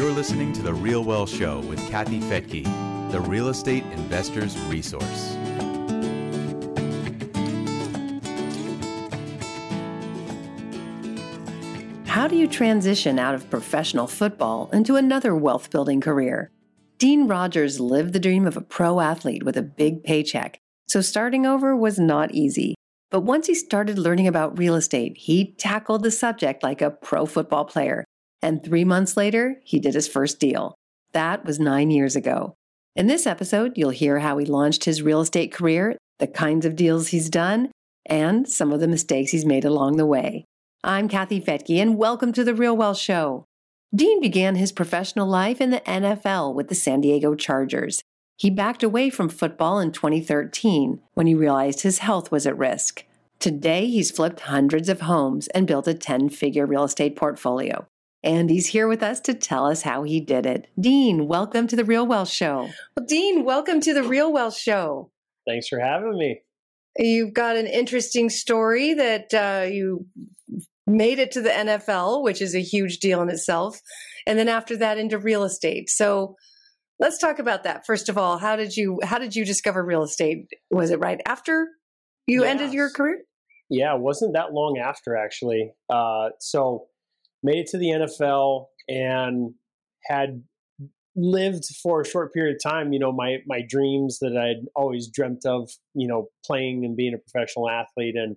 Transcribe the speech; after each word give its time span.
You're 0.00 0.12
listening 0.12 0.54
to 0.54 0.62
The 0.62 0.72
Real 0.72 1.04
Wealth 1.04 1.28
Show 1.28 1.60
with 1.60 1.78
Kathy 1.90 2.20
Fettke, 2.20 2.64
the 3.10 3.20
real 3.20 3.48
estate 3.48 3.84
investor's 3.92 4.58
resource. 4.60 5.36
How 12.06 12.26
do 12.26 12.34
you 12.34 12.48
transition 12.48 13.18
out 13.18 13.34
of 13.34 13.50
professional 13.50 14.06
football 14.06 14.70
into 14.72 14.96
another 14.96 15.36
wealth 15.36 15.68
building 15.68 16.00
career? 16.00 16.50
Dean 16.96 17.28
Rogers 17.28 17.78
lived 17.78 18.14
the 18.14 18.18
dream 18.18 18.46
of 18.46 18.56
a 18.56 18.62
pro 18.62 19.00
athlete 19.00 19.42
with 19.42 19.58
a 19.58 19.62
big 19.62 20.02
paycheck, 20.02 20.58
so 20.88 21.02
starting 21.02 21.44
over 21.44 21.76
was 21.76 21.98
not 21.98 22.30
easy. 22.30 22.74
But 23.10 23.20
once 23.20 23.48
he 23.48 23.54
started 23.54 23.98
learning 23.98 24.28
about 24.28 24.58
real 24.58 24.76
estate, 24.76 25.18
he 25.18 25.52
tackled 25.58 26.04
the 26.04 26.10
subject 26.10 26.62
like 26.62 26.80
a 26.80 26.90
pro 26.90 27.26
football 27.26 27.66
player. 27.66 28.06
And 28.42 28.62
three 28.64 28.84
months 28.84 29.16
later, 29.16 29.60
he 29.64 29.78
did 29.78 29.94
his 29.94 30.08
first 30.08 30.40
deal. 30.40 30.74
That 31.12 31.44
was 31.44 31.60
nine 31.60 31.90
years 31.90 32.16
ago. 32.16 32.54
In 32.96 33.06
this 33.06 33.26
episode, 33.26 33.76
you'll 33.76 33.90
hear 33.90 34.20
how 34.20 34.38
he 34.38 34.46
launched 34.46 34.84
his 34.84 35.02
real 35.02 35.20
estate 35.20 35.52
career, 35.52 35.96
the 36.18 36.26
kinds 36.26 36.64
of 36.64 36.76
deals 36.76 37.08
he's 37.08 37.30
done, 37.30 37.70
and 38.06 38.48
some 38.48 38.72
of 38.72 38.80
the 38.80 38.88
mistakes 38.88 39.30
he's 39.30 39.44
made 39.44 39.64
along 39.64 39.96
the 39.96 40.06
way. 40.06 40.44
I'm 40.82 41.08
Kathy 41.08 41.40
Fettke, 41.40 41.80
and 41.80 41.98
welcome 41.98 42.32
to 42.32 42.42
The 42.42 42.54
Real 42.54 42.76
Wealth 42.76 42.98
Show. 42.98 43.44
Dean 43.94 44.20
began 44.20 44.54
his 44.54 44.72
professional 44.72 45.26
life 45.26 45.60
in 45.60 45.70
the 45.70 45.80
NFL 45.80 46.54
with 46.54 46.68
the 46.68 46.74
San 46.74 47.00
Diego 47.00 47.34
Chargers. 47.34 48.02
He 48.38 48.48
backed 48.48 48.82
away 48.82 49.10
from 49.10 49.28
football 49.28 49.78
in 49.80 49.92
2013 49.92 51.00
when 51.12 51.26
he 51.26 51.34
realized 51.34 51.82
his 51.82 51.98
health 51.98 52.32
was 52.32 52.46
at 52.46 52.56
risk. 52.56 53.04
Today, 53.38 53.86
he's 53.86 54.10
flipped 54.10 54.40
hundreds 54.40 54.88
of 54.88 55.02
homes 55.02 55.48
and 55.48 55.66
built 55.66 55.86
a 55.86 55.94
10 55.94 56.30
figure 56.30 56.66
real 56.66 56.84
estate 56.84 57.16
portfolio. 57.16 57.86
And 58.22 58.50
he's 58.50 58.66
here 58.66 58.86
with 58.86 59.02
us 59.02 59.18
to 59.20 59.34
tell 59.34 59.66
us 59.66 59.82
how 59.82 60.02
he 60.02 60.20
did 60.20 60.44
it. 60.44 60.68
Dean, 60.78 61.26
welcome 61.26 61.66
to 61.68 61.76
the 61.76 61.84
Real 61.84 62.06
Wealth 62.06 62.28
Show. 62.28 62.68
Well, 62.96 63.06
Dean, 63.06 63.44
welcome 63.44 63.80
to 63.80 63.94
the 63.94 64.02
Real 64.02 64.30
Wealth 64.30 64.56
Show. 64.56 65.10
Thanks 65.46 65.68
for 65.68 65.80
having 65.80 66.18
me. 66.18 66.42
You've 66.98 67.32
got 67.32 67.56
an 67.56 67.66
interesting 67.66 68.28
story 68.28 68.92
that 68.94 69.32
uh, 69.32 69.66
you 69.70 70.06
made 70.86 71.18
it 71.18 71.32
to 71.32 71.40
the 71.40 71.48
NFL, 71.48 72.22
which 72.22 72.42
is 72.42 72.54
a 72.54 72.60
huge 72.60 72.98
deal 72.98 73.22
in 73.22 73.30
itself, 73.30 73.80
and 74.26 74.38
then 74.38 74.48
after 74.48 74.76
that 74.76 74.98
into 74.98 75.18
real 75.18 75.44
estate. 75.44 75.88
So 75.88 76.36
let's 76.98 77.18
talk 77.18 77.38
about 77.38 77.64
that. 77.64 77.86
First 77.86 78.08
of 78.10 78.18
all, 78.18 78.36
how 78.36 78.54
did 78.56 78.76
you 78.76 79.00
how 79.02 79.18
did 79.18 79.34
you 79.34 79.46
discover 79.46 79.82
real 79.82 80.02
estate? 80.02 80.46
Was 80.70 80.90
it 80.90 81.00
right 81.00 81.20
after 81.24 81.68
you 82.26 82.42
yes. 82.42 82.50
ended 82.50 82.74
your 82.74 82.90
career? 82.90 83.22
Yeah, 83.70 83.94
it 83.94 84.00
wasn't 84.00 84.34
that 84.34 84.52
long 84.52 84.78
after 84.78 85.16
actually. 85.16 85.72
Uh, 85.88 86.30
so 86.38 86.88
made 87.42 87.58
it 87.58 87.66
to 87.68 87.78
the 87.78 87.88
NFL 87.88 88.66
and 88.88 89.54
had 90.04 90.42
lived 91.16 91.64
for 91.82 92.00
a 92.00 92.06
short 92.06 92.32
period 92.32 92.56
of 92.56 92.62
time, 92.62 92.92
you 92.92 92.98
know, 92.98 93.12
my 93.12 93.38
my 93.46 93.62
dreams 93.68 94.18
that 94.20 94.36
I'd 94.36 94.66
always 94.76 95.08
dreamt 95.08 95.44
of, 95.44 95.70
you 95.94 96.06
know, 96.06 96.28
playing 96.44 96.84
and 96.84 96.96
being 96.96 97.14
a 97.14 97.18
professional 97.18 97.68
athlete. 97.68 98.14
And 98.16 98.36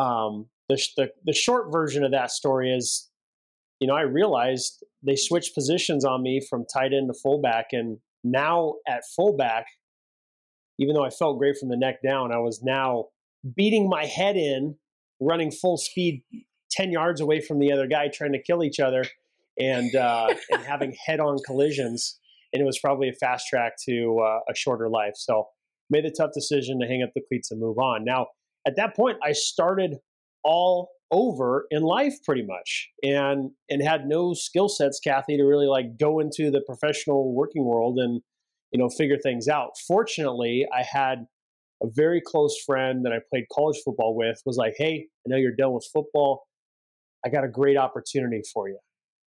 um 0.00 0.46
the, 0.68 0.78
the, 0.96 1.10
the 1.24 1.32
short 1.32 1.72
version 1.72 2.04
of 2.04 2.12
that 2.12 2.30
story 2.30 2.74
is, 2.74 3.08
you 3.80 3.88
know, 3.88 3.94
I 3.94 4.02
realized 4.02 4.84
they 5.02 5.16
switched 5.16 5.54
positions 5.54 6.04
on 6.04 6.22
me 6.22 6.44
from 6.48 6.66
tight 6.72 6.92
end 6.92 7.08
to 7.12 7.18
fullback, 7.18 7.68
and 7.72 7.98
now 8.24 8.74
at 8.86 9.02
fullback, 9.16 9.66
even 10.78 10.94
though 10.94 11.04
I 11.04 11.10
felt 11.10 11.38
great 11.38 11.56
from 11.56 11.68
the 11.68 11.76
neck 11.76 12.02
down, 12.02 12.32
I 12.32 12.38
was 12.38 12.60
now 12.62 13.06
beating 13.56 13.88
my 13.88 14.04
head 14.04 14.36
in, 14.36 14.76
running 15.20 15.50
full 15.50 15.78
speed, 15.78 16.22
ten 16.70 16.90
yards 16.90 17.20
away 17.20 17.40
from 17.40 17.58
the 17.58 17.72
other 17.72 17.86
guy, 17.86 18.08
trying 18.08 18.32
to 18.32 18.42
kill 18.42 18.62
each 18.62 18.80
other, 18.80 19.04
and 19.58 19.94
uh, 19.94 20.34
and 20.50 20.62
having 20.62 20.94
head-on 21.06 21.38
collisions. 21.46 22.18
And 22.52 22.62
it 22.62 22.64
was 22.64 22.78
probably 22.78 23.08
a 23.10 23.12
fast 23.12 23.46
track 23.48 23.74
to 23.86 24.20
uh, 24.20 24.40
a 24.50 24.54
shorter 24.54 24.88
life. 24.88 25.12
So 25.16 25.48
made 25.90 26.04
the 26.04 26.10
tough 26.10 26.30
decision 26.32 26.80
to 26.80 26.86
hang 26.86 27.02
up 27.02 27.10
the 27.14 27.20
cleats 27.28 27.50
and 27.50 27.60
move 27.60 27.78
on. 27.78 28.04
Now, 28.04 28.28
at 28.66 28.76
that 28.76 28.96
point, 28.96 29.18
I 29.22 29.32
started 29.32 29.96
all 30.44 30.90
over 31.10 31.66
in 31.70 31.82
life 31.82 32.14
pretty 32.24 32.42
much 32.42 32.90
and 33.02 33.50
and 33.70 33.82
had 33.82 34.06
no 34.06 34.34
skill 34.34 34.68
sets 34.68 35.00
kathy 35.00 35.36
to 35.36 35.44
really 35.44 35.66
like 35.66 35.96
go 35.98 36.20
into 36.20 36.50
the 36.50 36.60
professional 36.66 37.32
working 37.34 37.64
world 37.64 37.98
and 37.98 38.20
you 38.72 38.78
know 38.78 38.90
figure 38.90 39.16
things 39.16 39.48
out 39.48 39.70
fortunately 39.86 40.66
i 40.76 40.82
had 40.82 41.26
a 41.82 41.86
very 41.88 42.20
close 42.20 42.62
friend 42.66 43.06
that 43.06 43.12
i 43.12 43.18
played 43.30 43.44
college 43.50 43.78
football 43.82 44.14
with 44.14 44.42
was 44.44 44.58
like 44.58 44.74
hey 44.76 45.06
i 45.26 45.30
know 45.30 45.36
you're 45.38 45.56
done 45.56 45.72
with 45.72 45.86
football 45.92 46.42
i 47.24 47.28
got 47.28 47.44
a 47.44 47.48
great 47.48 47.76
opportunity 47.76 48.42
for 48.52 48.68
you 48.68 48.78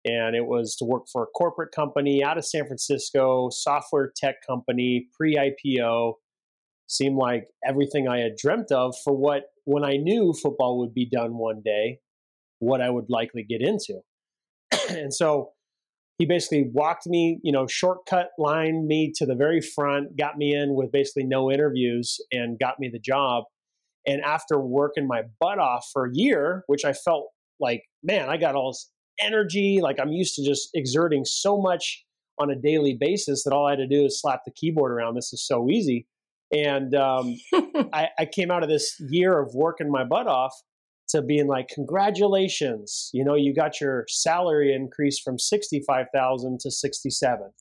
and 0.06 0.36
it 0.36 0.46
was 0.46 0.76
to 0.76 0.86
work 0.86 1.04
for 1.12 1.24
a 1.24 1.28
corporate 1.28 1.72
company 1.74 2.24
out 2.24 2.38
of 2.38 2.46
san 2.46 2.66
francisco 2.66 3.50
software 3.52 4.12
tech 4.16 4.36
company 4.46 5.08
pre-ipo 5.18 6.14
seemed 6.88 7.18
like 7.18 7.48
everything 7.68 8.08
i 8.08 8.20
had 8.20 8.36
dreamt 8.36 8.72
of 8.72 8.96
for 9.04 9.16
what 9.16 9.46
when 9.66 9.84
I 9.84 9.98
knew 9.98 10.34
football 10.34 10.80
would 10.80 10.94
be 10.94 11.08
done 11.08 11.38
one 11.38 11.62
day, 11.64 12.00
what 12.60 12.82
I 12.82 12.90
would 12.90 13.10
likely 13.10 13.44
get 13.44 13.62
into. 13.62 14.00
and 14.90 15.14
so 15.14 15.52
he 16.18 16.26
basically 16.26 16.70
walked 16.72 17.08
me, 17.08 17.40
you 17.44 17.52
know, 17.52 17.68
shortcut 17.68 18.30
lined 18.38 18.88
me 18.88 19.12
to 19.18 19.26
the 19.26 19.36
very 19.36 19.60
front, 19.60 20.18
got 20.18 20.38
me 20.38 20.56
in 20.56 20.76
with 20.76 20.92
basically 20.92 21.26
no 21.26 21.52
interviews 21.52 22.20
and 22.32 22.58
got 22.58 22.80
me 22.80 22.90
the 22.92 23.00
job. 23.00 23.44
And 24.08 24.22
after 24.22 24.60
working 24.60 25.08
my 25.08 25.24
butt 25.40 25.60
off 25.60 25.90
for 25.92 26.06
a 26.06 26.14
year, 26.14 26.64
which 26.68 26.86
I 26.86 26.94
felt 26.94 27.32
like, 27.60 27.84
man, 28.04 28.30
I 28.30 28.38
got 28.38 28.56
all 28.56 28.72
this 28.72 28.90
energy, 29.20 29.80
like 29.82 30.00
I'm 30.00 30.12
used 30.12 30.36
to 30.36 30.46
just 30.46 30.70
exerting 30.74 31.26
so 31.26 31.60
much 31.60 32.04
on 32.38 32.50
a 32.50 32.56
daily 32.56 32.98
basis 33.00 33.44
that 33.44 33.54
all 33.54 33.66
I 33.66 33.72
had 33.72 33.80
to 33.80 33.88
do 33.88 34.06
is 34.06 34.20
slap 34.20 34.42
the 34.46 34.52
keyboard 34.52 34.92
around. 34.92 35.16
This 35.16 35.32
is 35.32 35.46
so 35.46 35.70
easy. 35.70 36.08
And 36.52 36.94
um, 36.96 37.36
I, 37.94 38.10
I 38.20 38.26
came 38.26 38.52
out 38.52 38.64
of 38.64 38.70
this 38.70 38.96
year 39.10 39.40
of 39.40 39.54
working 39.54 39.90
my 39.90 40.04
butt 40.04 40.28
off 40.28 40.54
to 41.10 41.22
being 41.22 41.48
like, 41.48 41.70
congratulations, 41.70 43.10
you 43.14 43.24
know, 43.24 43.36
you 43.36 43.54
got 43.54 43.80
your 43.80 44.06
salary 44.10 44.74
increase 44.74 45.20
from 45.20 45.38
65,000 45.38 46.60
to 46.62 46.72
67. 46.72 47.52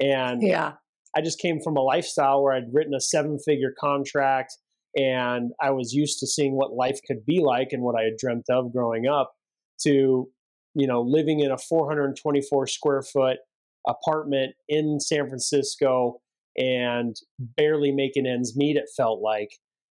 And 0.00 0.42
yeah. 0.42 0.72
I 1.16 1.20
just 1.20 1.38
came 1.38 1.60
from 1.60 1.76
a 1.76 1.80
lifestyle 1.80 2.42
where 2.42 2.54
I'd 2.54 2.72
written 2.72 2.94
a 2.94 3.00
seven 3.00 3.38
figure 3.38 3.74
contract 3.78 4.56
and 4.98 5.52
I 5.62 5.70
was 5.70 5.92
used 5.92 6.18
to 6.18 6.26
seeing 6.26 6.56
what 6.56 6.72
life 6.72 6.98
could 7.06 7.24
be 7.24 7.40
like 7.40 7.68
and 7.70 7.82
what 7.82 7.94
I 7.98 8.02
had 8.02 8.16
dreamt 8.18 8.46
of 8.50 8.72
growing 8.72 9.06
up 9.06 9.32
to, 9.82 10.28
you 10.74 10.86
know, 10.86 11.02
living 11.02 11.38
in 11.40 11.52
a 11.52 11.58
424 11.58 12.66
square 12.66 13.02
foot 13.02 13.36
apartment 13.86 14.54
in 14.68 14.98
San 14.98 15.28
Francisco 15.28 16.20
and 16.56 17.14
barely 17.38 17.92
making 17.92 18.26
ends 18.26 18.56
meet 18.56 18.76
it 18.76 18.88
felt 18.96 19.20
like 19.20 19.50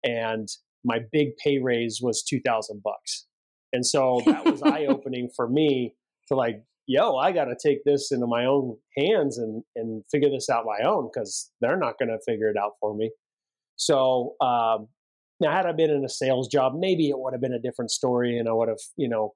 and 0.04 0.48
my 0.84 1.00
big 1.12 1.36
pay 1.38 1.60
raise 1.60 2.00
was 2.02 2.24
2000 2.24 2.82
bucks. 2.84 3.26
And 3.74 3.86
so 3.86 4.22
that 4.26 4.46
was 4.46 4.62
eye 4.64 4.86
opening 4.86 5.30
for 5.36 5.50
me 5.50 5.96
to 6.28 6.36
like 6.36 6.64
yo 6.88 7.16
i 7.16 7.32
got 7.32 7.46
to 7.46 7.56
take 7.62 7.84
this 7.84 8.12
into 8.12 8.26
my 8.26 8.46
own 8.46 8.76
hands 8.98 9.38
and 9.38 9.64
and 9.76 10.04
figure 10.12 10.30
this 10.30 10.50
out 10.50 10.66
my 10.66 10.84
own 10.88 11.10
because 11.12 11.52
they're 11.62 11.78
not 11.78 11.98
going 12.00 12.10
to 12.10 12.18
figure 12.26 12.50
it 12.50 12.58
out 12.58 12.72
for 12.80 12.96
me 12.96 13.12
so 13.82 14.36
um, 14.42 14.88
now 15.40 15.52
had 15.52 15.66
i 15.66 15.72
been 15.72 15.90
in 15.90 16.06
a 16.06 16.10
sales 16.10 16.48
job 16.48 16.74
maybe 16.78 17.10
it 17.10 17.18
would 17.18 17.34
have 17.34 17.42
been 17.42 17.54
a 17.54 17.60
different 17.60 17.92
story 17.92 18.38
and 18.38 18.48
i 18.48 18.52
would 18.54 18.70
have 18.70 18.82
you 18.96 19.10
know 19.10 19.34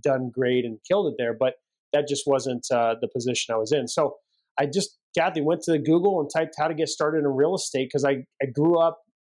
done 0.00 0.30
great 0.32 0.64
and 0.64 0.78
killed 0.88 1.12
it 1.12 1.14
there 1.18 1.34
but 1.38 1.54
that 1.92 2.08
just 2.08 2.24
wasn't 2.26 2.64
uh, 2.72 2.94
the 3.00 3.08
position 3.08 3.54
i 3.54 3.58
was 3.58 3.72
in 3.72 3.86
so 3.86 4.16
I 4.58 4.66
just, 4.66 4.98
Kathy, 5.16 5.40
went 5.40 5.62
to 5.62 5.78
Google 5.78 6.20
and 6.20 6.30
typed 6.32 6.54
how 6.58 6.68
to 6.68 6.74
get 6.74 6.88
started 6.88 7.18
in 7.18 7.26
real 7.26 7.54
estate 7.54 7.88
because 7.88 8.04
I, 8.04 8.24
I 8.42 8.46
grew 8.46 8.78
up 8.78 8.98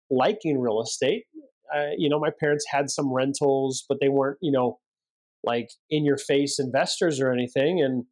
liking 0.09 0.59
real 0.59 0.81
estate. 0.81 1.23
Uh, 1.73 1.89
you 1.97 2.09
know, 2.09 2.19
my 2.19 2.31
parents 2.39 2.65
had 2.69 2.89
some 2.89 3.11
rentals, 3.11 3.85
but 3.87 3.99
they 3.99 4.09
weren't, 4.09 4.37
you 4.41 4.51
know, 4.51 4.79
like 5.43 5.69
in 5.89 6.05
your 6.05 6.17
face 6.17 6.59
investors 6.59 7.19
or 7.19 7.31
anything. 7.31 7.81
And 7.81 8.05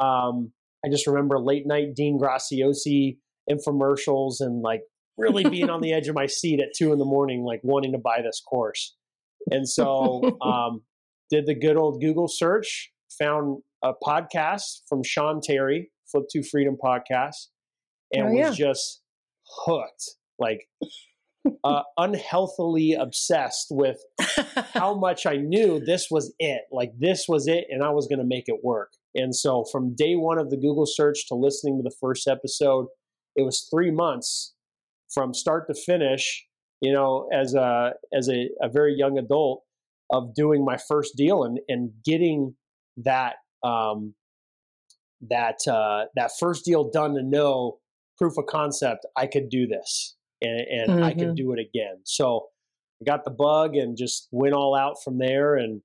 um, 0.00 0.52
I 0.84 0.88
just 0.90 1.06
remember 1.06 1.38
late 1.38 1.66
night 1.66 1.94
Dean 1.94 2.18
Graziosi 2.18 3.18
infomercials 3.50 4.36
and 4.40 4.62
like 4.62 4.82
really 5.20 5.48
being 5.48 5.70
on 5.70 5.80
the 5.80 5.92
edge 5.92 6.08
of 6.08 6.14
my 6.14 6.26
seat 6.26 6.60
at 6.60 6.68
two 6.76 6.92
in 6.92 6.98
the 6.98 7.04
morning, 7.04 7.44
like 7.44 7.60
wanting 7.62 7.92
to 7.92 7.98
buy 7.98 8.22
this 8.22 8.40
course. 8.40 8.96
And 9.50 9.68
so 9.68 10.38
um, 10.42 10.82
did 11.30 11.46
the 11.46 11.54
good 11.54 11.76
old 11.76 12.00
Google 12.00 12.28
search, 12.28 12.90
found 13.18 13.62
a 13.82 13.92
podcast 13.92 14.82
from 14.88 15.02
Sean 15.02 15.40
Terry 15.42 15.90
Flip 16.10 16.24
to 16.30 16.42
Freedom 16.42 16.76
podcast 16.82 17.48
and 18.12 18.28
oh, 18.28 18.32
yeah. 18.32 18.48
was 18.48 18.56
just 18.56 19.02
hooked, 19.64 20.16
like 20.38 20.68
uh, 21.64 21.82
unhealthily 21.96 22.94
obsessed 22.94 23.68
with 23.70 23.98
how 24.72 24.94
much 24.98 25.26
I 25.26 25.36
knew 25.36 25.80
this 25.80 26.08
was 26.10 26.34
it. 26.38 26.62
Like 26.72 26.92
this 26.98 27.26
was 27.28 27.46
it, 27.46 27.66
and 27.70 27.82
I 27.82 27.90
was 27.90 28.06
going 28.06 28.18
to 28.18 28.24
make 28.24 28.48
it 28.48 28.62
work. 28.62 28.92
And 29.14 29.34
so 29.34 29.64
from 29.70 29.94
day 29.94 30.14
one 30.14 30.38
of 30.38 30.50
the 30.50 30.56
Google 30.56 30.86
search 30.86 31.26
to 31.28 31.34
listening 31.34 31.78
to 31.78 31.82
the 31.82 31.94
first 32.00 32.28
episode, 32.28 32.86
it 33.36 33.42
was 33.42 33.68
three 33.70 33.90
months 33.90 34.54
from 35.12 35.34
start 35.34 35.66
to 35.68 35.74
finish. 35.74 36.46
You 36.80 36.92
know, 36.92 37.28
as 37.32 37.54
a 37.54 37.94
as 38.12 38.28
a, 38.28 38.48
a 38.62 38.68
very 38.68 38.94
young 38.94 39.18
adult 39.18 39.62
of 40.10 40.34
doing 40.34 40.64
my 40.64 40.76
first 40.76 41.16
deal 41.16 41.44
and 41.44 41.58
and 41.68 41.90
getting 42.04 42.54
that 42.96 43.36
um, 43.62 44.14
that 45.28 45.58
uh, 45.68 46.06
that 46.14 46.30
first 46.38 46.64
deal 46.64 46.90
done 46.90 47.14
to 47.14 47.22
know 47.22 47.78
proof 48.18 48.36
of 48.38 48.46
concept 48.46 49.06
I 49.16 49.26
could 49.26 49.48
do 49.48 49.66
this 49.66 50.16
and, 50.42 50.60
and 50.60 50.90
mm-hmm. 50.90 51.02
I 51.02 51.12
could 51.12 51.28
mm-hmm. 51.28 51.34
do 51.34 51.52
it 51.52 51.58
again. 51.58 52.00
So 52.04 52.48
I 53.00 53.04
got 53.04 53.24
the 53.24 53.30
bug 53.30 53.76
and 53.76 53.96
just 53.96 54.28
went 54.30 54.54
all 54.54 54.74
out 54.74 54.96
from 55.02 55.18
there. 55.18 55.56
And 55.56 55.82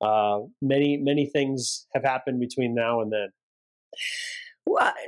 uh, 0.00 0.40
many 0.62 0.96
many 0.96 1.26
things 1.26 1.86
have 1.94 2.04
happened 2.04 2.40
between 2.40 2.74
now 2.74 3.00
and 3.00 3.12
then. 3.12 3.28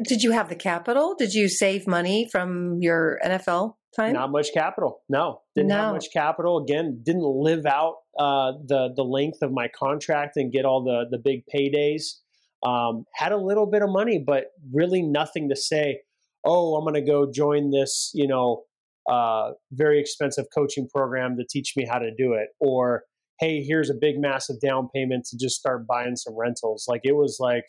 Did 0.03 0.23
you 0.23 0.33
have 0.33 0.49
the 0.49 0.57
capital? 0.57 1.15
Did 1.17 1.35
you 1.35 1.49
save 1.49 1.87
money 1.87 2.29
from 2.31 2.79
your 2.81 3.19
NFL 3.25 3.75
time? 3.95 4.15
Not 4.15 4.31
much 4.31 4.53
capital. 4.53 5.03
No, 5.09 5.41
didn't 5.55 5.69
no. 5.69 5.77
have 5.77 5.93
much 5.95 6.07
capital. 6.13 6.59
Again, 6.59 7.01
didn't 7.05 7.23
live 7.23 7.67
out 7.67 7.97
uh, 8.19 8.53
the 8.67 8.93
the 8.95 9.05
length 9.05 9.39
of 9.43 9.53
my 9.53 9.69
contract 9.69 10.37
and 10.37 10.53
get 10.53 10.65
all 10.65 10.83
the 10.83 11.05
the 11.11 11.19
big 11.19 11.43
paydays. 11.55 12.19
Um, 12.65 13.05
had 13.15 13.33
a 13.33 13.37
little 13.37 13.67
bit 13.67 13.83
of 13.83 13.91
money, 13.91 14.23
but 14.25 14.47
really 14.73 15.03
nothing 15.03 15.49
to 15.49 15.57
say. 15.57 16.01
Oh, 16.45 16.75
I'm 16.77 16.85
going 16.85 16.95
to 16.95 17.09
go 17.09 17.31
join 17.31 17.71
this, 17.71 18.11
you 18.15 18.27
know, 18.27 18.65
uh, 19.09 19.53
very 19.71 20.01
expensive 20.01 20.47
coaching 20.53 20.89
program 20.93 21.37
to 21.37 21.45
teach 21.49 21.75
me 21.77 21.87
how 21.89 21.99
to 21.99 22.11
do 22.17 22.33
it, 22.33 22.49
or 22.61 23.05
hey, 23.39 23.63
here's 23.63 23.91
a 23.91 23.95
big 23.95 24.19
massive 24.19 24.61
down 24.61 24.89
payment 24.95 25.25
to 25.27 25.37
just 25.37 25.57
start 25.57 25.87
buying 25.87 26.15
some 26.15 26.35
rentals. 26.37 26.87
Like 26.89 27.01
it 27.05 27.17
was 27.17 27.39
like, 27.41 27.65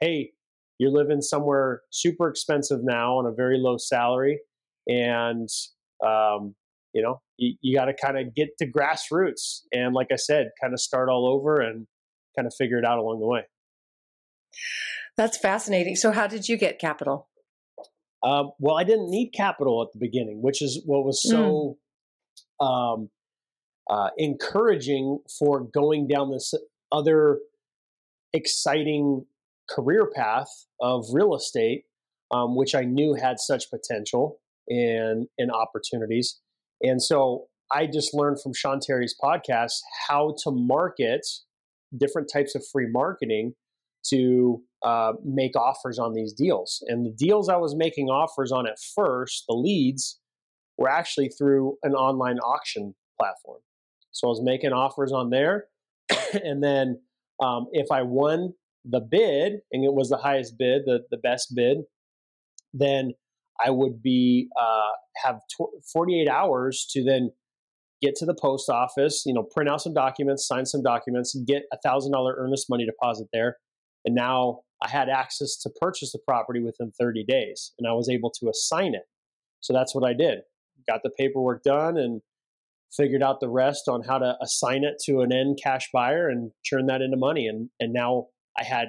hey, 0.00 0.32
you're 0.80 0.90
living 0.90 1.20
somewhere 1.20 1.82
super 1.90 2.26
expensive 2.26 2.80
now 2.82 3.18
on 3.18 3.26
a 3.26 3.32
very 3.32 3.58
low 3.58 3.76
salary, 3.76 4.40
and 4.88 5.46
um, 6.02 6.54
you 6.94 7.02
know 7.02 7.20
you, 7.36 7.54
you 7.60 7.76
got 7.76 7.84
to 7.84 7.94
kind 7.94 8.18
of 8.18 8.34
get 8.34 8.56
to 8.58 8.66
grassroots 8.66 9.60
and, 9.72 9.94
like 9.94 10.08
I 10.10 10.16
said, 10.16 10.50
kind 10.58 10.72
of 10.72 10.80
start 10.80 11.10
all 11.10 11.26
over 11.26 11.60
and 11.60 11.86
kind 12.34 12.46
of 12.46 12.54
figure 12.56 12.78
it 12.78 12.84
out 12.86 12.98
along 12.98 13.20
the 13.20 13.26
way. 13.26 13.42
That's 15.18 15.36
fascinating. 15.36 15.96
So, 15.96 16.12
how 16.12 16.26
did 16.26 16.48
you 16.48 16.56
get 16.56 16.78
capital? 16.78 17.28
Um, 18.22 18.52
well, 18.58 18.76
I 18.76 18.84
didn't 18.84 19.10
need 19.10 19.32
capital 19.34 19.82
at 19.82 19.92
the 19.92 19.98
beginning, 19.98 20.40
which 20.40 20.62
is 20.62 20.82
what 20.86 21.04
was 21.04 21.22
so 21.22 21.76
mm. 22.60 22.66
um, 22.66 23.10
uh, 23.90 24.08
encouraging 24.16 25.18
for 25.38 25.60
going 25.60 26.08
down 26.08 26.30
this 26.30 26.54
other 26.90 27.38
exciting 28.32 29.26
career 29.70 30.10
path 30.14 30.48
of 30.80 31.04
real 31.12 31.34
estate, 31.34 31.84
um, 32.30 32.56
which 32.56 32.74
I 32.74 32.82
knew 32.82 33.14
had 33.14 33.38
such 33.38 33.70
potential 33.70 34.38
and 34.68 35.26
and 35.38 35.50
opportunities. 35.50 36.38
And 36.82 37.02
so 37.02 37.46
I 37.72 37.86
just 37.86 38.14
learned 38.14 38.40
from 38.42 38.52
Sean 38.54 38.80
Terry's 38.80 39.14
podcast 39.22 39.80
how 40.08 40.34
to 40.44 40.50
market 40.50 41.26
different 41.96 42.30
types 42.32 42.54
of 42.54 42.64
free 42.72 42.88
marketing 42.90 43.54
to 44.08 44.62
uh, 44.82 45.12
make 45.24 45.56
offers 45.56 45.98
on 45.98 46.14
these 46.14 46.32
deals. 46.32 46.82
And 46.86 47.04
the 47.04 47.10
deals 47.10 47.48
I 47.48 47.56
was 47.56 47.74
making 47.76 48.08
offers 48.08 48.50
on 48.50 48.66
at 48.66 48.76
first, 48.94 49.44
the 49.48 49.54
leads, 49.54 50.18
were 50.78 50.88
actually 50.88 51.28
through 51.28 51.76
an 51.82 51.94
online 51.94 52.38
auction 52.38 52.94
platform. 53.20 53.60
So 54.12 54.28
I 54.28 54.30
was 54.30 54.40
making 54.42 54.72
offers 54.72 55.12
on 55.12 55.30
there. 55.30 55.66
and 56.44 56.62
then 56.62 57.00
um, 57.42 57.66
if 57.72 57.90
I 57.92 58.02
won 58.02 58.54
the 58.84 59.00
bid 59.00 59.54
and 59.72 59.84
it 59.84 59.92
was 59.92 60.08
the 60.08 60.16
highest 60.16 60.54
bid, 60.58 60.82
the, 60.86 61.00
the 61.10 61.16
best 61.18 61.52
bid, 61.54 61.78
then 62.72 63.12
I 63.64 63.70
would 63.70 64.02
be 64.02 64.48
uh, 64.60 64.90
have 65.24 65.40
tw- 65.52 65.84
48 65.92 66.28
hours 66.28 66.86
to 66.92 67.04
then 67.04 67.30
get 68.00 68.14
to 68.16 68.26
the 68.26 68.34
post 68.34 68.70
office, 68.70 69.24
you 69.26 69.34
know, 69.34 69.42
print 69.42 69.68
out 69.68 69.82
some 69.82 69.92
documents, 69.92 70.46
sign 70.46 70.64
some 70.64 70.82
documents, 70.82 71.36
get 71.46 71.64
a 71.72 71.76
thousand 71.84 72.12
dollar 72.12 72.34
earnest 72.38 72.66
money 72.70 72.86
deposit 72.86 73.28
there, 73.32 73.58
and 74.04 74.14
now 74.14 74.60
I 74.82 74.88
had 74.88 75.08
access 75.08 75.56
to 75.58 75.70
purchase 75.80 76.12
the 76.12 76.20
property 76.26 76.62
within 76.62 76.92
30 76.98 77.24
days, 77.24 77.72
and 77.78 77.86
I 77.86 77.92
was 77.92 78.08
able 78.08 78.32
to 78.40 78.48
assign 78.48 78.94
it. 78.94 79.02
So 79.60 79.74
that's 79.74 79.94
what 79.94 80.08
I 80.08 80.14
did. 80.14 80.38
Got 80.88 81.02
the 81.02 81.10
paperwork 81.10 81.62
done 81.62 81.98
and 81.98 82.22
figured 82.96 83.22
out 83.22 83.40
the 83.40 83.50
rest 83.50 83.88
on 83.88 84.02
how 84.02 84.18
to 84.18 84.36
assign 84.40 84.84
it 84.84 84.94
to 85.04 85.20
an 85.20 85.32
end 85.32 85.58
cash 85.62 85.90
buyer 85.92 86.28
and 86.28 86.50
turn 86.68 86.86
that 86.86 87.02
into 87.02 87.16
money. 87.16 87.46
And 87.46 87.68
and 87.78 87.92
now 87.92 88.28
I 88.60 88.64
had 88.64 88.88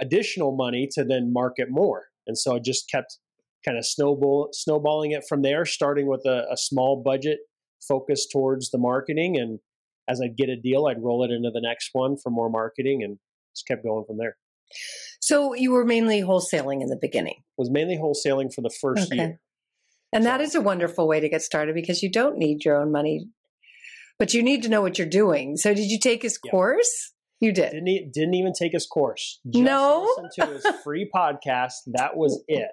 additional 0.00 0.56
money 0.56 0.88
to 0.92 1.04
then 1.04 1.32
market 1.32 1.68
more. 1.70 2.06
And 2.26 2.36
so 2.36 2.56
I 2.56 2.58
just 2.58 2.90
kept 2.90 3.18
kind 3.64 3.78
of 3.78 3.86
snowball 3.86 4.48
snowballing 4.52 5.12
it 5.12 5.24
from 5.28 5.42
there, 5.42 5.64
starting 5.64 6.06
with 6.06 6.22
a, 6.26 6.46
a 6.50 6.56
small 6.56 7.02
budget 7.02 7.38
focused 7.86 8.30
towards 8.32 8.70
the 8.70 8.78
marketing. 8.78 9.36
And 9.36 9.60
as 10.08 10.20
I'd 10.20 10.36
get 10.36 10.48
a 10.48 10.56
deal, 10.56 10.86
I'd 10.86 11.02
roll 11.02 11.24
it 11.24 11.30
into 11.30 11.50
the 11.50 11.60
next 11.60 11.90
one 11.92 12.16
for 12.16 12.30
more 12.30 12.50
marketing 12.50 13.02
and 13.02 13.18
just 13.54 13.66
kept 13.66 13.84
going 13.84 14.04
from 14.06 14.18
there. 14.18 14.36
So 15.20 15.54
you 15.54 15.72
were 15.72 15.84
mainly 15.84 16.20
wholesaling 16.22 16.82
in 16.82 16.88
the 16.88 16.98
beginning. 17.00 17.42
Was 17.56 17.70
mainly 17.70 17.96
wholesaling 17.96 18.52
for 18.52 18.60
the 18.60 18.74
first 18.80 19.12
okay. 19.12 19.16
year. 19.16 19.40
And 20.12 20.24
so, 20.24 20.30
that 20.30 20.40
is 20.40 20.54
a 20.54 20.60
wonderful 20.60 21.08
way 21.08 21.20
to 21.20 21.28
get 21.28 21.42
started 21.42 21.74
because 21.74 22.02
you 22.02 22.10
don't 22.10 22.38
need 22.38 22.64
your 22.64 22.80
own 22.80 22.92
money, 22.92 23.28
but 24.18 24.34
you 24.34 24.42
need 24.42 24.62
to 24.62 24.68
know 24.68 24.80
what 24.80 24.98
you're 24.98 25.08
doing. 25.08 25.56
So 25.56 25.74
did 25.74 25.90
you 25.90 25.98
take 25.98 26.22
his 26.22 26.38
yeah. 26.44 26.50
course? 26.50 27.13
You 27.40 27.52
did. 27.52 27.72
Didn't, 27.72 28.12
didn't 28.12 28.34
even 28.34 28.52
take 28.52 28.72
his 28.72 28.86
course. 28.86 29.40
Just 29.50 29.64
no. 29.64 30.08
Listen 30.22 30.46
to 30.46 30.52
his 30.54 30.66
free 30.84 31.10
podcast. 31.14 31.74
That 31.86 32.16
was 32.16 32.42
it. 32.48 32.70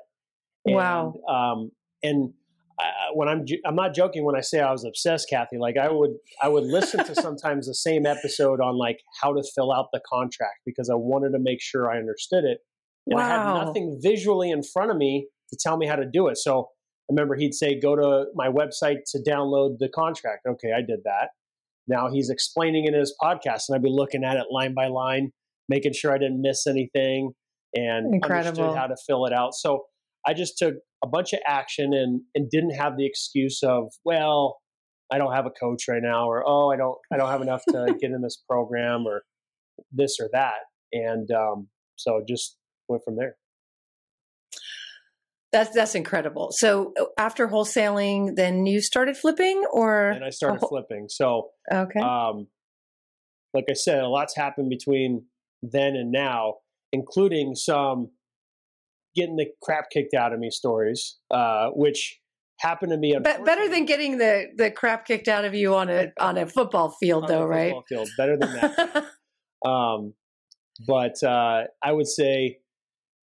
And, 0.65 0.75
wow. 0.75 1.13
Um, 1.27 1.71
and 2.03 2.33
I, 2.79 2.85
when 3.13 3.27
I'm 3.27 3.45
I'm 3.65 3.75
not 3.75 3.93
joking 3.93 4.23
when 4.23 4.35
I 4.35 4.41
say 4.41 4.59
I 4.59 4.71
was 4.71 4.85
obsessed, 4.85 5.29
Kathy. 5.29 5.57
Like 5.57 5.77
I 5.77 5.91
would 5.91 6.11
I 6.41 6.47
would 6.47 6.63
listen 6.63 7.03
to 7.05 7.15
sometimes 7.21 7.67
the 7.67 7.75
same 7.75 8.05
episode 8.05 8.59
on 8.59 8.77
like 8.77 8.99
how 9.21 9.33
to 9.33 9.43
fill 9.55 9.71
out 9.71 9.87
the 9.93 10.01
contract 10.07 10.59
because 10.65 10.89
I 10.89 10.95
wanted 10.95 11.31
to 11.31 11.39
make 11.39 11.61
sure 11.61 11.91
I 11.91 11.97
understood 11.97 12.43
it. 12.43 12.59
And 13.07 13.17
wow. 13.17 13.23
I 13.23 13.27
had 13.27 13.65
nothing 13.65 13.99
visually 14.01 14.51
in 14.51 14.63
front 14.63 14.91
of 14.91 14.97
me 14.97 15.27
to 15.49 15.57
tell 15.59 15.77
me 15.77 15.87
how 15.87 15.95
to 15.95 16.05
do 16.05 16.27
it. 16.27 16.37
So 16.37 16.69
I 17.09 17.13
remember 17.13 17.35
he'd 17.35 17.53
say, 17.53 17.79
"Go 17.79 17.95
to 17.95 18.25
my 18.35 18.47
website 18.47 18.99
to 19.11 19.19
download 19.19 19.79
the 19.79 19.89
contract." 19.89 20.45
Okay, 20.47 20.71
I 20.75 20.81
did 20.81 21.01
that. 21.03 21.29
Now 21.87 22.09
he's 22.11 22.29
explaining 22.29 22.85
it 22.85 22.93
in 22.93 22.99
his 22.99 23.15
podcast, 23.21 23.63
and 23.67 23.75
I'd 23.75 23.83
be 23.83 23.89
looking 23.89 24.23
at 24.23 24.37
it 24.37 24.45
line 24.51 24.73
by 24.73 24.87
line, 24.87 25.31
making 25.67 25.93
sure 25.93 26.13
I 26.13 26.17
didn't 26.17 26.41
miss 26.41 26.67
anything, 26.67 27.31
and 27.73 28.13
Incredible. 28.13 28.61
understood 28.61 28.77
how 28.77 28.87
to 28.87 28.95
fill 29.07 29.25
it 29.25 29.33
out. 29.33 29.53
So 29.53 29.85
I 30.27 30.33
just 30.33 30.57
took 30.57 30.75
a 31.03 31.07
bunch 31.07 31.33
of 31.33 31.39
action 31.47 31.93
and 31.93 32.21
and 32.35 32.49
didn't 32.49 32.75
have 32.75 32.97
the 32.97 33.05
excuse 33.05 33.63
of 33.63 33.91
well 34.05 34.59
I 35.11 35.17
don't 35.17 35.33
have 35.33 35.45
a 35.45 35.51
coach 35.51 35.85
right 35.89 36.01
now 36.01 36.27
or 36.27 36.43
oh 36.47 36.69
I 36.71 36.77
don't 36.77 36.97
I 37.11 37.17
don't 37.17 37.29
have 37.29 37.41
enough 37.41 37.63
to 37.69 37.95
get 37.99 38.11
in 38.11 38.21
this 38.21 38.41
program 38.47 39.07
or 39.07 39.23
this 39.91 40.17
or 40.19 40.29
that 40.33 40.59
and 40.93 41.29
um, 41.31 41.67
so 41.95 42.21
just 42.27 42.57
went 42.87 43.03
from 43.03 43.15
there. 43.15 43.35
That's 45.51 45.75
that's 45.75 45.95
incredible. 45.95 46.51
So 46.51 46.93
uh, 46.99 47.05
after 47.17 47.47
wholesaling, 47.47 48.35
then 48.35 48.65
you 48.65 48.81
started 48.81 49.17
flipping, 49.17 49.63
or 49.71 50.09
and 50.09 50.23
I 50.23 50.29
started 50.29 50.59
whole- 50.59 50.69
flipping. 50.69 51.07
So 51.09 51.49
okay, 51.71 51.99
um, 51.99 52.47
like 53.53 53.65
I 53.69 53.73
said, 53.73 53.99
a 53.99 54.07
lot's 54.07 54.35
happened 54.35 54.69
between 54.69 55.25
then 55.61 55.95
and 55.95 56.11
now, 56.11 56.55
including 56.93 57.55
some 57.55 58.11
getting 59.15 59.35
the 59.35 59.47
crap 59.61 59.89
kicked 59.89 60.13
out 60.13 60.31
of 60.31 60.39
me 60.39 60.49
stories, 60.49 61.17
uh, 61.31 61.69
which 61.71 62.19
happened 62.61 62.91
to 62.91 62.97
me. 62.97 63.17
But 63.21 63.43
better 63.43 63.67
than 63.67 63.85
getting 63.85 64.17
the 64.17 64.47
the 64.55 64.71
crap 64.71 65.05
kicked 65.05 65.27
out 65.27 65.43
of 65.43 65.53
you 65.53 65.75
on 65.75 65.89
a 65.89 66.13
on 66.19 66.37
a 66.37 66.45
football 66.45 66.95
field, 66.99 67.27
though, 67.27 67.43
right? 67.43 67.73
Field, 67.89 68.09
better 68.17 68.37
than 68.37 68.53
that. 68.53 69.05
um, 69.69 70.13
but 70.87 71.21
uh, 71.23 71.63
I 71.83 71.91
would 71.91 72.07
say 72.07 72.59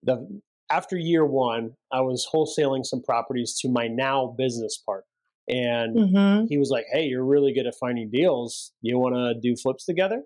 the 0.03 0.41
after 0.69 0.97
year 0.97 1.25
one, 1.25 1.73
I 1.91 2.01
was 2.01 2.27
wholesaling 2.33 2.85
some 2.85 3.01
properties 3.01 3.57
to 3.61 3.69
my 3.69 3.87
now 3.87 4.35
business 4.37 4.77
partner. 4.77 5.05
And 5.47 5.95
mm-hmm. 5.95 6.45
he 6.47 6.57
was 6.57 6.69
like, 6.69 6.85
Hey, 6.91 7.05
you're 7.05 7.25
really 7.25 7.53
good 7.53 7.67
at 7.67 7.75
finding 7.79 8.09
deals. 8.09 8.71
You 8.81 8.97
want 8.97 9.15
to 9.15 9.39
do 9.39 9.55
flips 9.55 9.85
together? 9.85 10.23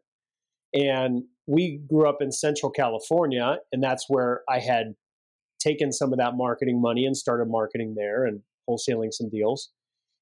And 0.74 1.24
we 1.48 1.82
grew 1.89 2.08
up 2.08 2.22
in 2.22 2.32
Central 2.32 2.72
California, 2.72 3.58
and 3.72 3.82
that's 3.82 4.06
where 4.10 4.41
I 4.50 4.60
had 4.60 4.96
taken 5.60 5.91
some 5.91 6.12
of 6.12 6.20
that 6.20 6.36
marketing 6.36 6.82
money 6.82 7.06
and 7.06 7.15
started 7.15 7.50
marketing 7.50 7.96
there 7.96 8.25
and 8.25 8.41
wholesaling 8.70 9.13
some 9.13 9.29
deals. 9.29 9.72